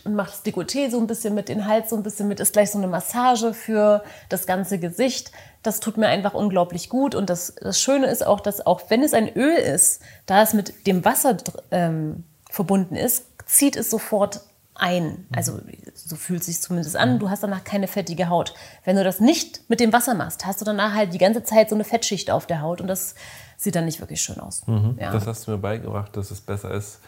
und 0.05 0.15
mache 0.15 0.31
das 0.31 0.45
Dekolleté 0.45 0.91
so 0.91 0.99
ein 0.99 1.07
bisschen 1.07 1.35
mit, 1.35 1.49
den 1.49 1.67
Hals 1.67 1.91
so 1.91 1.97
ein 1.97 2.03
bisschen 2.03 2.29
mit, 2.29 2.41
ist 2.41 2.53
gleich 2.53 2.71
so 2.71 2.79
eine 2.79 2.89
Massage 2.89 3.55
für 3.55 4.03
das 4.29 4.47
ganze 4.47 4.79
Gesicht. 4.79 5.31
Das 5.63 5.81
tut 5.81 5.97
mir 5.97 6.09
einfach 6.09 6.35
unglaublich 6.35 6.89
gut. 6.89 7.15
Und 7.15 7.31
das, 7.31 7.55
das 7.61 7.81
Schöne 7.81 8.07
ist 8.07 8.27
auch, 8.27 8.41
dass 8.41 8.65
auch 8.65 8.83
wenn 8.89 9.03
es 9.03 9.13
ein 9.13 9.35
Öl 9.37 9.57
ist, 9.57 10.01
da 10.27 10.43
es 10.43 10.55
mit 10.55 10.87
dem 10.87 11.05
Wasser 11.05 11.37
ähm, 11.71 12.25
verbunden 12.51 12.97
ist, 12.97 13.27
zieht 13.47 13.77
es 13.77 13.91
sofort 13.91 14.41
ein. 14.75 15.27
Also 15.35 15.61
so 15.95 16.17
fühlt 16.17 16.41
es 16.41 16.47
sich 16.47 16.61
zumindest 16.61 16.97
an. 16.97 17.19
Du 17.19 17.31
hast 17.31 17.43
danach 17.43 17.65
keine 17.65 17.87
fettige 17.87 18.29
Haut. 18.29 18.55
Wenn 18.85 18.97
du 18.97 19.05
das 19.05 19.21
nicht 19.21 19.69
mit 19.69 19.81
dem 19.81 19.93
Wasser 19.93 20.15
machst, 20.15 20.47
hast 20.47 20.61
du 20.61 20.65
danach 20.65 20.95
halt 20.95 21.13
die 21.13 21.19
ganze 21.19 21.43
Zeit 21.45 21.69
so 21.69 21.75
eine 21.75 21.85
Fettschicht 21.85 22.31
auf 22.31 22.47
der 22.47 22.63
Haut 22.63 22.81
und 22.81 22.89
das 22.89 23.15
sieht 23.57 23.75
dann 23.77 23.85
nicht 23.85 24.01
wirklich 24.01 24.23
schön 24.23 24.41
aus. 24.41 24.67
Mhm. 24.67 24.97
Ja. 24.99 25.13
Das 25.13 25.27
hast 25.27 25.47
du 25.47 25.51
mir 25.53 25.59
beigebracht, 25.59 26.17
dass 26.17 26.31
es 26.31 26.41
besser 26.41 26.73
ist. 26.73 27.01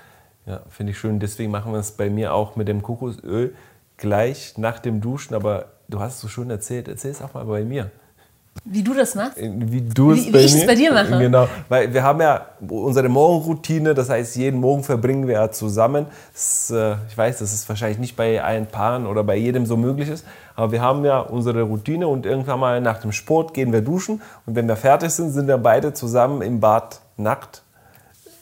Ja, 0.44 0.60
finde 0.68 0.92
ich 0.92 0.98
schön. 0.98 1.18
Deswegen 1.18 1.50
machen 1.50 1.72
wir 1.72 1.78
es 1.78 1.92
bei 1.92 2.10
mir 2.10 2.34
auch 2.34 2.56
mit 2.56 2.68
dem 2.68 2.82
Kokosöl 2.82 3.54
gleich 3.96 4.58
nach 4.58 4.78
dem 4.78 5.00
Duschen. 5.00 5.34
Aber 5.34 5.72
du 5.88 6.00
hast 6.00 6.16
es 6.16 6.20
so 6.20 6.28
schön 6.28 6.50
erzählt. 6.50 6.88
Erzähl 6.88 7.12
es 7.12 7.22
auch 7.22 7.34
mal 7.34 7.44
bei 7.44 7.64
mir. 7.64 7.90
Wie 8.64 8.82
du 8.82 8.94
das 8.94 9.16
machst? 9.16 9.38
Wie 9.38 9.80
du 9.80 10.12
es 10.12 10.26
wie, 10.26 10.30
bei 10.30 10.38
wie 10.38 10.44
ich 10.44 10.54
es 10.54 10.66
bei 10.66 10.76
dir 10.76 10.92
mache. 10.92 11.18
Genau, 11.18 11.48
weil 11.68 11.92
wir 11.92 12.04
haben 12.04 12.20
ja 12.20 12.46
unsere 12.60 13.08
Morgenroutine, 13.08 13.92
das 13.92 14.08
heißt, 14.08 14.36
jeden 14.36 14.60
Morgen 14.60 14.84
verbringen 14.84 15.26
wir 15.26 15.34
ja 15.34 15.50
zusammen. 15.50 16.06
Das, 16.32 16.70
äh, 16.70 16.94
ich 17.08 17.18
weiß, 17.18 17.40
dass 17.40 17.52
es 17.52 17.68
wahrscheinlich 17.68 17.98
nicht 17.98 18.16
bei 18.16 18.40
allen 18.40 18.66
Paaren 18.66 19.06
oder 19.06 19.24
bei 19.24 19.36
jedem 19.36 19.66
so 19.66 19.76
möglich 19.76 20.08
ist, 20.08 20.24
aber 20.54 20.70
wir 20.70 20.80
haben 20.80 21.04
ja 21.04 21.18
unsere 21.18 21.62
Routine 21.62 22.06
und 22.06 22.24
irgendwann 22.24 22.60
mal 22.60 22.80
nach 22.80 23.00
dem 23.00 23.10
Sport 23.10 23.52
gehen 23.52 23.72
wir 23.72 23.80
duschen 23.80 24.22
und 24.46 24.54
wenn 24.54 24.68
wir 24.68 24.76
fertig 24.76 25.10
sind, 25.10 25.30
sind 25.30 25.48
wir 25.48 25.58
beide 25.58 25.92
zusammen 25.92 26.40
im 26.40 26.60
Bad 26.60 27.00
nackt. 27.16 27.62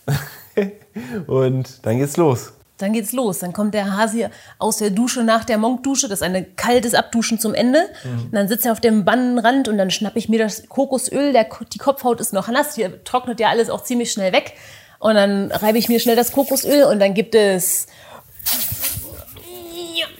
und 1.27 1.87
dann 1.87 1.97
geht's 1.97 2.19
los. 2.19 2.53
Dann 2.83 2.93
geht's 2.93 3.13
los. 3.13 3.39
Dann 3.41 3.53
kommt 3.53 3.75
der 3.75 3.97
Hasi 3.97 4.27
aus 4.59 4.79
der 4.79 4.91
Dusche 4.91 5.23
nach 5.23 5.45
der 5.45 5.59
Monkdusche. 5.59 6.09
Das 6.09 6.21
ist 6.21 6.23
ein 6.23 6.57
kaltes 6.57 6.95
Abduschen 6.95 7.39
zum 7.39 7.55
Ende. 7.55 7.81
Mhm. 8.05 8.25
Und 8.25 8.33
dann 8.33 8.49
sitzt 8.49 8.67
er 8.67 8.73
auf 8.73 8.81
dem 8.81 9.05
Bannenrand 9.05 9.69
und 9.69 9.79
dann 9.79 9.91
schnappe 9.91 10.19
ich 10.19 10.29
mir 10.29 10.39
das 10.39 10.69
Kokosöl. 10.69 11.33
Der, 11.33 11.47
die 11.73 11.79
Kopfhaut 11.79 12.21
ist 12.21 12.33
noch 12.33 12.49
nass. 12.49 12.75
Hier 12.75 13.03
trocknet 13.05 13.41
ja 13.41 13.49
alles 13.49 13.71
auch 13.71 13.85
ziemlich 13.85 14.13
schnell 14.13 14.33
weg. 14.33 14.55
Und 14.99 15.15
dann 15.15 15.51
reibe 15.51 15.79
ich 15.79 15.89
mir 15.89 15.99
schnell 15.99 16.17
das 16.17 16.33
Kokosöl 16.33 16.85
und 16.85 17.01
dann 17.01 17.15
gibt 17.15 17.35
es 17.35 17.87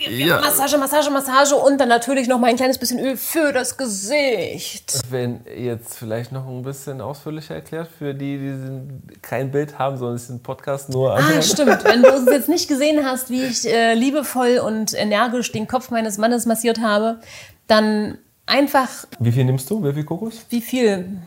ja. 0.09 0.41
Massage, 0.41 0.79
Massage, 0.79 1.11
Massage 1.11 1.55
und 1.55 1.79
dann 1.79 1.89
natürlich 1.89 2.29
noch 2.29 2.39
mal 2.39 2.49
ein 2.49 2.57
kleines 2.57 2.79
bisschen 2.79 2.99
Öl 2.99 3.17
für 3.17 3.53
das 3.53 3.77
Gesicht. 3.77 5.01
Wenn 5.11 5.41
jetzt 5.57 5.97
vielleicht 5.97 6.33
noch 6.33 6.47
ein 6.47 6.63
bisschen 6.63 7.01
ausführlicher 7.01 7.55
erklärt 7.55 7.89
für 7.89 8.15
die, 8.15 8.39
die 8.39 9.19
kein 9.23 9.51
Bild 9.51 9.79
haben, 9.79 9.97
sondern 9.97 10.17
es 10.17 10.25
ist 10.25 10.31
ein 10.31 10.43
Podcast 10.43 10.91
nur 10.91 11.15
an. 11.15 11.25
Ah, 11.25 11.43
stimmt. 11.43 11.85
Wenn 11.85 12.03
du 12.03 12.09
es 12.09 12.27
jetzt 12.27 12.49
nicht 12.49 12.69
gesehen 12.69 13.05
hast, 13.05 13.31
wie 13.31 13.43
ich 13.43 13.67
äh, 13.67 13.95
liebevoll 13.95 14.59
und 14.59 14.95
energisch 14.95 15.53
den 15.53 15.69
Kopf 15.69 15.91
meines 15.91 16.19
Mannes 16.19 16.47
massiert 16.47 16.81
habe, 16.81 17.21
dann 17.67 18.19
einfach. 18.47 19.07
Wie 19.19 19.33
viel 19.33 19.45
nimmst 19.45 19.71
du? 19.71 19.83
Wie 19.85 19.93
viel 19.93 20.05
Kokos? 20.05 20.47
Wie 20.49 20.61
viel? 20.61 21.21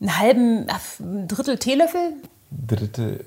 Einen 0.00 0.18
halben, 0.18 0.66
ein 1.00 1.28
Drittel 1.28 1.58
Teelöffel? 1.58 2.12
Drittel 2.50 3.24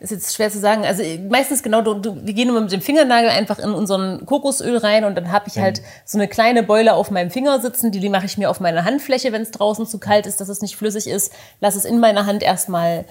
ist 0.00 0.10
jetzt 0.10 0.34
schwer 0.34 0.50
zu 0.50 0.58
sagen. 0.58 0.84
Also 0.84 1.02
meistens 1.28 1.62
genau, 1.62 1.82
du, 1.82 1.94
du, 1.94 2.24
wir 2.24 2.32
gehen 2.32 2.48
immer 2.48 2.60
mit 2.60 2.72
dem 2.72 2.80
Fingernagel 2.80 3.30
einfach 3.30 3.58
in 3.58 3.70
unseren 3.70 4.24
Kokosöl 4.26 4.76
rein 4.76 5.04
und 5.04 5.16
dann 5.16 5.32
habe 5.32 5.48
ich 5.48 5.58
halt 5.58 5.82
so 6.04 6.18
eine 6.18 6.28
kleine 6.28 6.62
Beule 6.62 6.94
auf 6.94 7.10
meinem 7.10 7.30
Finger 7.30 7.60
sitzen. 7.60 7.90
Die, 7.90 8.00
die 8.00 8.08
mache 8.08 8.26
ich 8.26 8.38
mir 8.38 8.50
auf 8.50 8.60
meine 8.60 8.84
Handfläche, 8.84 9.32
wenn 9.32 9.42
es 9.42 9.50
draußen 9.50 9.86
zu 9.86 9.98
kalt 9.98 10.26
ist, 10.26 10.40
dass 10.40 10.48
es 10.48 10.62
nicht 10.62 10.76
flüssig 10.76 11.08
ist. 11.08 11.32
Lass 11.60 11.74
es 11.74 11.84
in 11.84 11.98
meiner 11.98 12.26
Hand 12.26 12.42
erstmal 12.42 13.04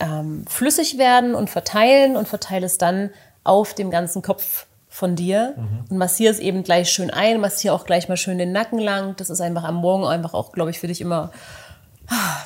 ähm, 0.00 0.44
flüssig 0.48 0.98
werden 0.98 1.34
und 1.34 1.48
verteilen 1.48 2.16
und 2.16 2.28
verteile 2.28 2.66
es 2.66 2.78
dann 2.78 3.10
auf 3.42 3.74
dem 3.74 3.90
ganzen 3.90 4.22
Kopf 4.22 4.66
von 4.88 5.16
dir 5.16 5.54
mhm. 5.56 5.84
und 5.90 5.98
massiere 5.98 6.32
es 6.32 6.38
eben 6.38 6.62
gleich 6.62 6.90
schön 6.90 7.10
ein, 7.10 7.40
massiere 7.40 7.74
auch 7.74 7.84
gleich 7.84 8.08
mal 8.08 8.16
schön 8.16 8.38
den 8.38 8.52
Nacken 8.52 8.78
lang. 8.78 9.16
Das 9.16 9.28
ist 9.28 9.40
einfach 9.40 9.64
am 9.64 9.76
Morgen 9.76 10.04
einfach 10.04 10.34
auch, 10.34 10.52
glaube 10.52 10.70
ich, 10.70 10.78
für 10.78 10.86
dich 10.86 11.00
immer 11.00 11.32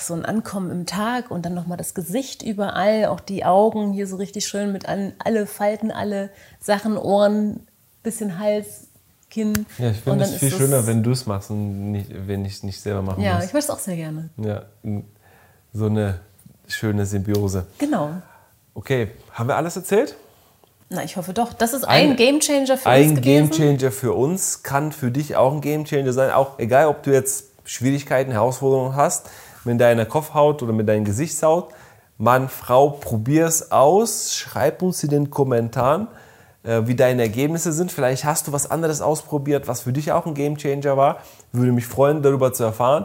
so 0.00 0.14
ein 0.14 0.24
Ankommen 0.24 0.70
im 0.70 0.86
Tag 0.86 1.30
und 1.30 1.44
dann 1.44 1.54
nochmal 1.54 1.76
das 1.76 1.94
Gesicht 1.94 2.42
überall, 2.42 3.06
auch 3.06 3.20
die 3.20 3.44
Augen 3.44 3.92
hier 3.92 4.06
so 4.06 4.16
richtig 4.16 4.46
schön 4.46 4.72
mit 4.72 4.88
allen, 4.88 5.14
alle 5.18 5.46
Falten, 5.46 5.90
alle 5.90 6.30
Sachen, 6.60 6.96
Ohren, 6.96 7.66
bisschen 8.02 8.38
Hals, 8.38 8.88
Kinn. 9.30 9.66
Ja, 9.78 9.90
ich 9.90 9.98
finde 9.98 10.24
es 10.24 10.36
viel 10.36 10.50
schöner, 10.50 10.86
wenn 10.86 11.02
du 11.02 11.10
es 11.10 11.26
machst 11.26 11.50
und 11.50 11.92
nicht, 11.92 12.10
wenn 12.26 12.44
ich 12.44 12.54
es 12.54 12.62
nicht 12.62 12.80
selber 12.80 13.02
machen 13.02 13.22
ja, 13.22 13.34
muss. 13.34 13.42
Ja, 13.42 13.46
ich 13.46 13.52
mache 13.52 13.62
es 13.62 13.70
auch 13.70 13.78
sehr 13.78 13.96
gerne. 13.96 14.30
Ja, 14.38 14.62
so 15.72 15.86
eine 15.86 16.20
schöne 16.66 17.04
Symbiose. 17.04 17.66
Genau. 17.78 18.10
Okay, 18.74 19.10
haben 19.32 19.48
wir 19.48 19.56
alles 19.56 19.76
erzählt? 19.76 20.16
Na, 20.90 21.04
ich 21.04 21.16
hoffe 21.18 21.34
doch. 21.34 21.52
Das 21.52 21.74
ist 21.74 21.84
ein, 21.84 22.10
ein 22.10 22.16
Gamechanger 22.16 22.78
für 22.78 22.88
ein 22.88 23.10
uns. 23.10 23.18
Ein 23.18 23.22
Gamechanger 23.22 23.90
für 23.90 24.14
uns 24.14 24.62
kann 24.62 24.92
für 24.92 25.10
dich 25.10 25.36
auch 25.36 25.52
ein 25.52 25.60
Gamechanger 25.60 26.12
sein. 26.14 26.30
Auch 26.30 26.58
egal, 26.58 26.86
ob 26.86 27.02
du 27.02 27.12
jetzt 27.12 27.44
Schwierigkeiten, 27.64 28.32
Herausforderungen 28.32 28.96
hast 28.96 29.28
mit 29.68 29.80
deiner 29.80 30.06
Kopfhaut 30.06 30.62
oder 30.62 30.72
mit 30.72 30.88
deiner 30.88 31.04
Gesichtshaut. 31.04 31.72
Mann, 32.16 32.48
Frau, 32.48 32.90
probier 32.90 33.46
es 33.46 33.70
aus. 33.70 34.34
Schreib 34.34 34.82
uns 34.82 35.04
in 35.04 35.10
den 35.10 35.30
Kommentaren, 35.30 36.08
äh, 36.64 36.82
wie 36.86 36.96
deine 36.96 37.22
Ergebnisse 37.22 37.72
sind. 37.72 37.92
Vielleicht 37.92 38.24
hast 38.24 38.48
du 38.48 38.52
was 38.52 38.70
anderes 38.70 39.00
ausprobiert, 39.00 39.68
was 39.68 39.82
für 39.82 39.92
dich 39.92 40.10
auch 40.10 40.26
ein 40.26 40.34
Gamechanger 40.34 40.96
war. 40.96 41.18
Würde 41.52 41.72
mich 41.72 41.86
freuen, 41.86 42.22
darüber 42.22 42.52
zu 42.52 42.64
erfahren. 42.64 43.04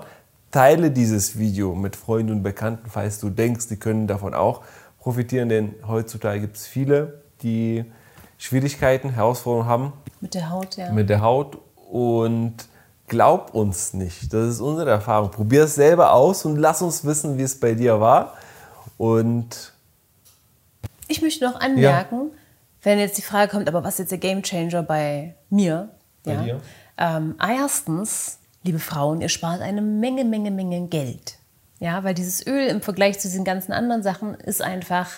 Teile 0.51 0.89
dieses 0.91 1.37
Video 1.37 1.75
mit 1.75 1.95
Freunden 1.95 2.31
und 2.31 2.43
Bekannten, 2.43 2.89
falls 2.89 3.19
du 3.19 3.29
denkst, 3.29 3.67
die 3.67 3.77
können 3.77 4.07
davon 4.07 4.33
auch 4.33 4.61
profitieren, 4.99 5.49
denn 5.49 5.75
heutzutage 5.87 6.41
gibt 6.41 6.55
es 6.55 6.65
viele, 6.65 7.21
die 7.41 7.83
Schwierigkeiten, 8.37 9.09
Herausforderungen 9.09 9.67
haben. 9.67 9.93
Mit 10.21 10.33
der 10.33 10.49
Haut, 10.49 10.77
ja. 10.77 10.91
Mit 10.91 11.09
der 11.09 11.21
Haut 11.21 11.57
und 11.91 12.55
glaub 13.13 13.53
uns 13.53 13.93
nicht. 13.93 14.33
Das 14.33 14.49
ist 14.49 14.59
unsere 14.59 14.89
Erfahrung. 14.89 15.29
Probier 15.29 15.65
es 15.65 15.75
selber 15.75 16.13
aus 16.13 16.45
und 16.45 16.57
lass 16.57 16.81
uns 16.81 17.05
wissen, 17.05 17.37
wie 17.37 17.43
es 17.43 17.59
bei 17.59 17.75
dir 17.75 17.99
war. 17.99 18.33
Und 18.97 19.71
ich 21.07 21.21
möchte 21.21 21.45
noch 21.45 21.59
anmerken, 21.59 22.31
ja. 22.31 22.37
wenn 22.81 22.97
jetzt 22.97 23.19
die 23.19 23.21
Frage 23.21 23.51
kommt, 23.51 23.67
aber 23.67 23.83
was 23.83 23.95
ist 23.95 23.99
jetzt 23.99 24.11
der 24.11 24.17
Gamechanger 24.17 24.81
bei 24.81 25.35
mir? 25.51 25.89
Bei 26.23 26.33
ja? 26.33 26.43
dir? 26.43 26.61
Ähm, 26.97 27.35
erstens, 27.39 28.39
liebe 28.63 28.79
Frauen, 28.79 29.21
ihr 29.21 29.29
spart 29.29 29.61
eine 29.61 29.83
Menge, 29.83 30.25
Menge, 30.25 30.49
Menge 30.49 30.87
Geld. 30.87 31.37
Ja, 31.79 32.03
weil 32.03 32.15
dieses 32.15 32.47
Öl 32.47 32.65
im 32.67 32.81
Vergleich 32.81 33.19
zu 33.19 33.27
diesen 33.27 33.43
ganzen 33.43 33.73
anderen 33.73 34.01
Sachen 34.01 34.33
ist 34.33 34.63
einfach 34.63 35.09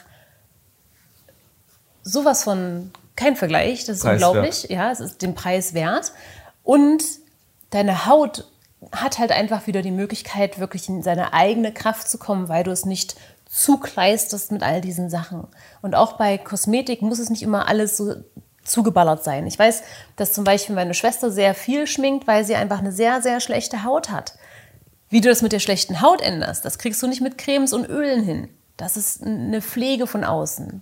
sowas 2.03 2.43
von 2.43 2.91
kein 3.15 3.37
Vergleich. 3.37 3.85
Das 3.85 3.97
ist 3.97 4.03
Preiswert. 4.03 4.29
unglaublich. 4.29 4.67
Ja, 4.69 4.91
es 4.91 4.99
ist 4.99 5.21
den 5.21 5.33
Preis 5.33 5.73
wert. 5.73 6.11
Und 6.63 7.03
deine 7.75 8.05
Haut 8.05 8.45
hat 8.91 9.19
halt 9.19 9.31
einfach 9.31 9.67
wieder 9.67 9.81
die 9.81 9.91
Möglichkeit, 9.91 10.59
wirklich 10.59 10.87
in 10.89 11.03
seine 11.03 11.33
eigene 11.33 11.73
Kraft 11.73 12.09
zu 12.09 12.17
kommen, 12.17 12.49
weil 12.49 12.63
du 12.63 12.71
es 12.71 12.85
nicht 12.85 13.15
zukleistest 13.49 14.51
mit 14.51 14.63
all 14.63 14.81
diesen 14.81 15.09
Sachen. 15.09 15.47
Und 15.81 15.95
auch 15.95 16.13
bei 16.13 16.37
Kosmetik 16.37 17.01
muss 17.01 17.19
es 17.19 17.29
nicht 17.29 17.43
immer 17.43 17.67
alles 17.67 17.97
so 17.97 18.15
zugeballert 18.63 19.23
sein. 19.23 19.45
Ich 19.45 19.59
weiß, 19.59 19.83
dass 20.15 20.33
zum 20.33 20.43
Beispiel 20.43 20.75
meine 20.75 20.93
Schwester 20.93 21.31
sehr 21.31 21.53
viel 21.53 21.87
schminkt, 21.87 22.27
weil 22.27 22.43
sie 22.45 22.55
einfach 22.55 22.79
eine 22.79 22.91
sehr, 22.91 23.21
sehr 23.21 23.39
schlechte 23.39 23.83
Haut 23.83 24.09
hat. 24.09 24.33
Wie 25.09 25.21
du 25.21 25.29
das 25.29 25.41
mit 25.41 25.51
der 25.51 25.59
schlechten 25.59 26.01
Haut 26.01 26.21
änderst, 26.21 26.65
das 26.65 26.79
kriegst 26.79 27.01
du 27.03 27.07
nicht 27.07 27.21
mit 27.21 27.37
Cremes 27.37 27.73
und 27.73 27.87
Ölen 27.87 28.23
hin. 28.23 28.49
Das 28.77 28.97
ist 28.97 29.23
eine 29.23 29.61
Pflege 29.61 30.07
von 30.07 30.23
außen. 30.23 30.81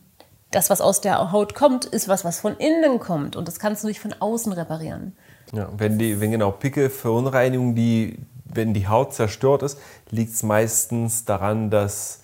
Das, 0.53 0.69
was 0.69 0.81
aus 0.81 1.01
der 1.01 1.31
Haut 1.31 1.55
kommt, 1.55 1.85
ist 1.85 2.07
was, 2.07 2.23
was 2.23 2.39
von 2.39 2.55
innen 2.57 2.99
kommt. 2.99 3.35
Und 3.35 3.47
das 3.47 3.59
kannst 3.59 3.83
du 3.83 3.87
nicht 3.87 3.99
von 3.99 4.13
außen 4.17 4.53
reparieren. 4.53 5.15
Ja, 5.51 5.67
wenn, 5.77 5.97
die, 5.97 6.21
wenn 6.21 6.31
genau 6.31 6.51
Pickel, 6.51 6.89
Verunreinigung, 6.89 7.75
die, 7.75 8.19
wenn 8.45 8.73
die 8.73 8.87
Haut 8.87 9.13
zerstört 9.13 9.63
ist, 9.63 9.79
liegt 10.11 10.33
es 10.33 10.43
meistens 10.43 11.25
daran, 11.25 11.69
dass 11.71 12.21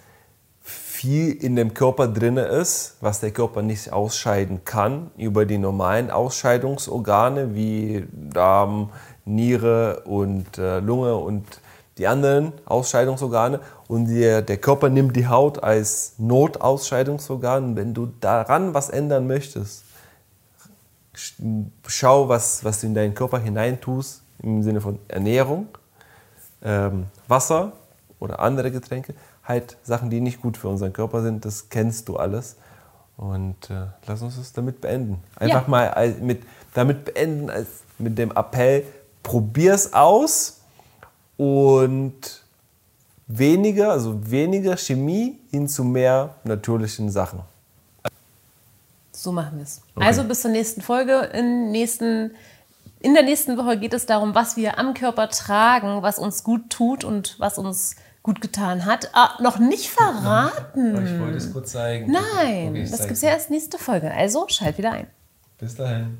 viel 0.61 1.31
in 1.31 1.55
dem 1.55 1.73
Körper 1.73 2.07
drin 2.07 2.37
ist, 2.37 2.97
was 3.01 3.19
der 3.19 3.31
Körper 3.31 3.61
nicht 3.61 3.91
ausscheiden 3.91 4.63
kann 4.63 5.09
über 5.17 5.45
die 5.45 5.57
normalen 5.57 6.11
Ausscheidungsorgane 6.11 7.55
wie 7.55 8.05
Darm, 8.11 8.91
Niere 9.25 10.01
und 10.05 10.57
äh, 10.57 10.79
Lunge 10.79 11.15
und 11.15 11.45
die 11.97 12.07
anderen 12.07 12.53
Ausscheidungsorgane. 12.65 13.59
Und 13.89 14.05
der, 14.05 14.43
der 14.43 14.57
Körper 14.57 14.87
nimmt 14.89 15.15
die 15.15 15.27
Haut 15.27 15.63
als 15.63 16.13
Notausscheidungsorgan. 16.19 17.75
Wenn 17.75 17.95
du 17.95 18.05
daran 18.21 18.75
was 18.75 18.89
ändern 18.91 19.25
möchtest, 19.25 19.83
schau, 21.87 22.29
was, 22.29 22.63
was 22.63 22.81
du 22.81 22.87
in 22.87 22.93
deinen 22.93 23.15
Körper 23.15 23.39
hineintust, 23.39 24.21
im 24.43 24.61
Sinne 24.61 24.79
von 24.79 24.99
Ernährung, 25.07 25.67
ähm, 26.61 27.07
Wasser 27.27 27.71
oder 28.19 28.39
andere 28.39 28.69
Getränke, 28.69 29.15
halt 29.43 29.75
Sachen, 29.81 30.11
die 30.11 30.21
nicht 30.21 30.39
gut 30.39 30.55
für 30.55 30.67
unseren 30.67 30.93
Körper 30.93 31.23
sind, 31.23 31.43
das 31.43 31.69
kennst 31.69 32.07
du 32.09 32.17
alles. 32.17 32.57
Und 33.17 33.71
äh, 33.71 33.87
lass 34.05 34.21
uns 34.21 34.37
es 34.37 34.53
damit 34.53 34.81
beenden. 34.81 35.17
Einfach 35.35 35.63
Ja. 35.63 35.67
mal 35.67 36.15
mit, 36.21 36.43
damit 36.75 37.05
beenden, 37.05 37.49
als, 37.49 37.67
mit 37.97 38.19
dem 38.19 38.29
Appell, 38.37 38.83
probier's 39.23 39.93
aus 39.93 40.61
und 41.37 42.43
weniger, 43.29 43.91
also 43.91 44.29
weniger 44.29 44.75
Chemie 44.75 45.39
hin 45.51 45.67
zu 45.69 45.83
mehr 45.85 46.35
natürlichen 46.43 47.09
Sachen. 47.09 47.41
So 49.11 49.31
machen 49.31 49.57
wir 49.57 49.63
es. 49.63 49.81
Also 49.95 50.23
bis 50.23 50.41
zur 50.41 50.51
nächsten 50.51 50.81
Folge. 50.81 51.29
In, 51.33 51.71
nächsten, 51.71 52.31
in 52.99 53.13
der 53.13 53.23
nächsten 53.23 53.57
Woche 53.57 53.77
geht 53.77 53.93
es 53.93 54.05
darum, 54.05 54.33
was 54.33 54.57
wir 54.57 54.79
am 54.79 54.93
Körper 54.93 55.29
tragen, 55.29 56.01
was 56.01 56.19
uns 56.19 56.43
gut 56.43 56.69
tut 56.69 57.03
und 57.03 57.35
was 57.39 57.57
uns 57.57 57.95
gut 58.23 58.41
getan 58.41 58.85
hat. 58.85 59.09
Ah, 59.13 59.37
noch 59.41 59.59
nicht 59.59 59.89
verraten. 59.89 61.05
Ich 61.05 61.19
wollte 61.19 61.37
es 61.37 61.53
kurz 61.53 61.71
zeigen. 61.71 62.11
Nein, 62.11 62.69
Okay, 62.69 62.87
das 62.89 63.01
gibt 63.01 63.13
es 63.13 63.21
ja 63.21 63.29
erst 63.29 63.49
nächste 63.49 63.77
Folge. 63.77 64.11
Also 64.11 64.45
schalt 64.47 64.77
wieder 64.77 64.91
ein. 64.91 65.07
Bis 65.57 65.75
dahin. 65.75 66.17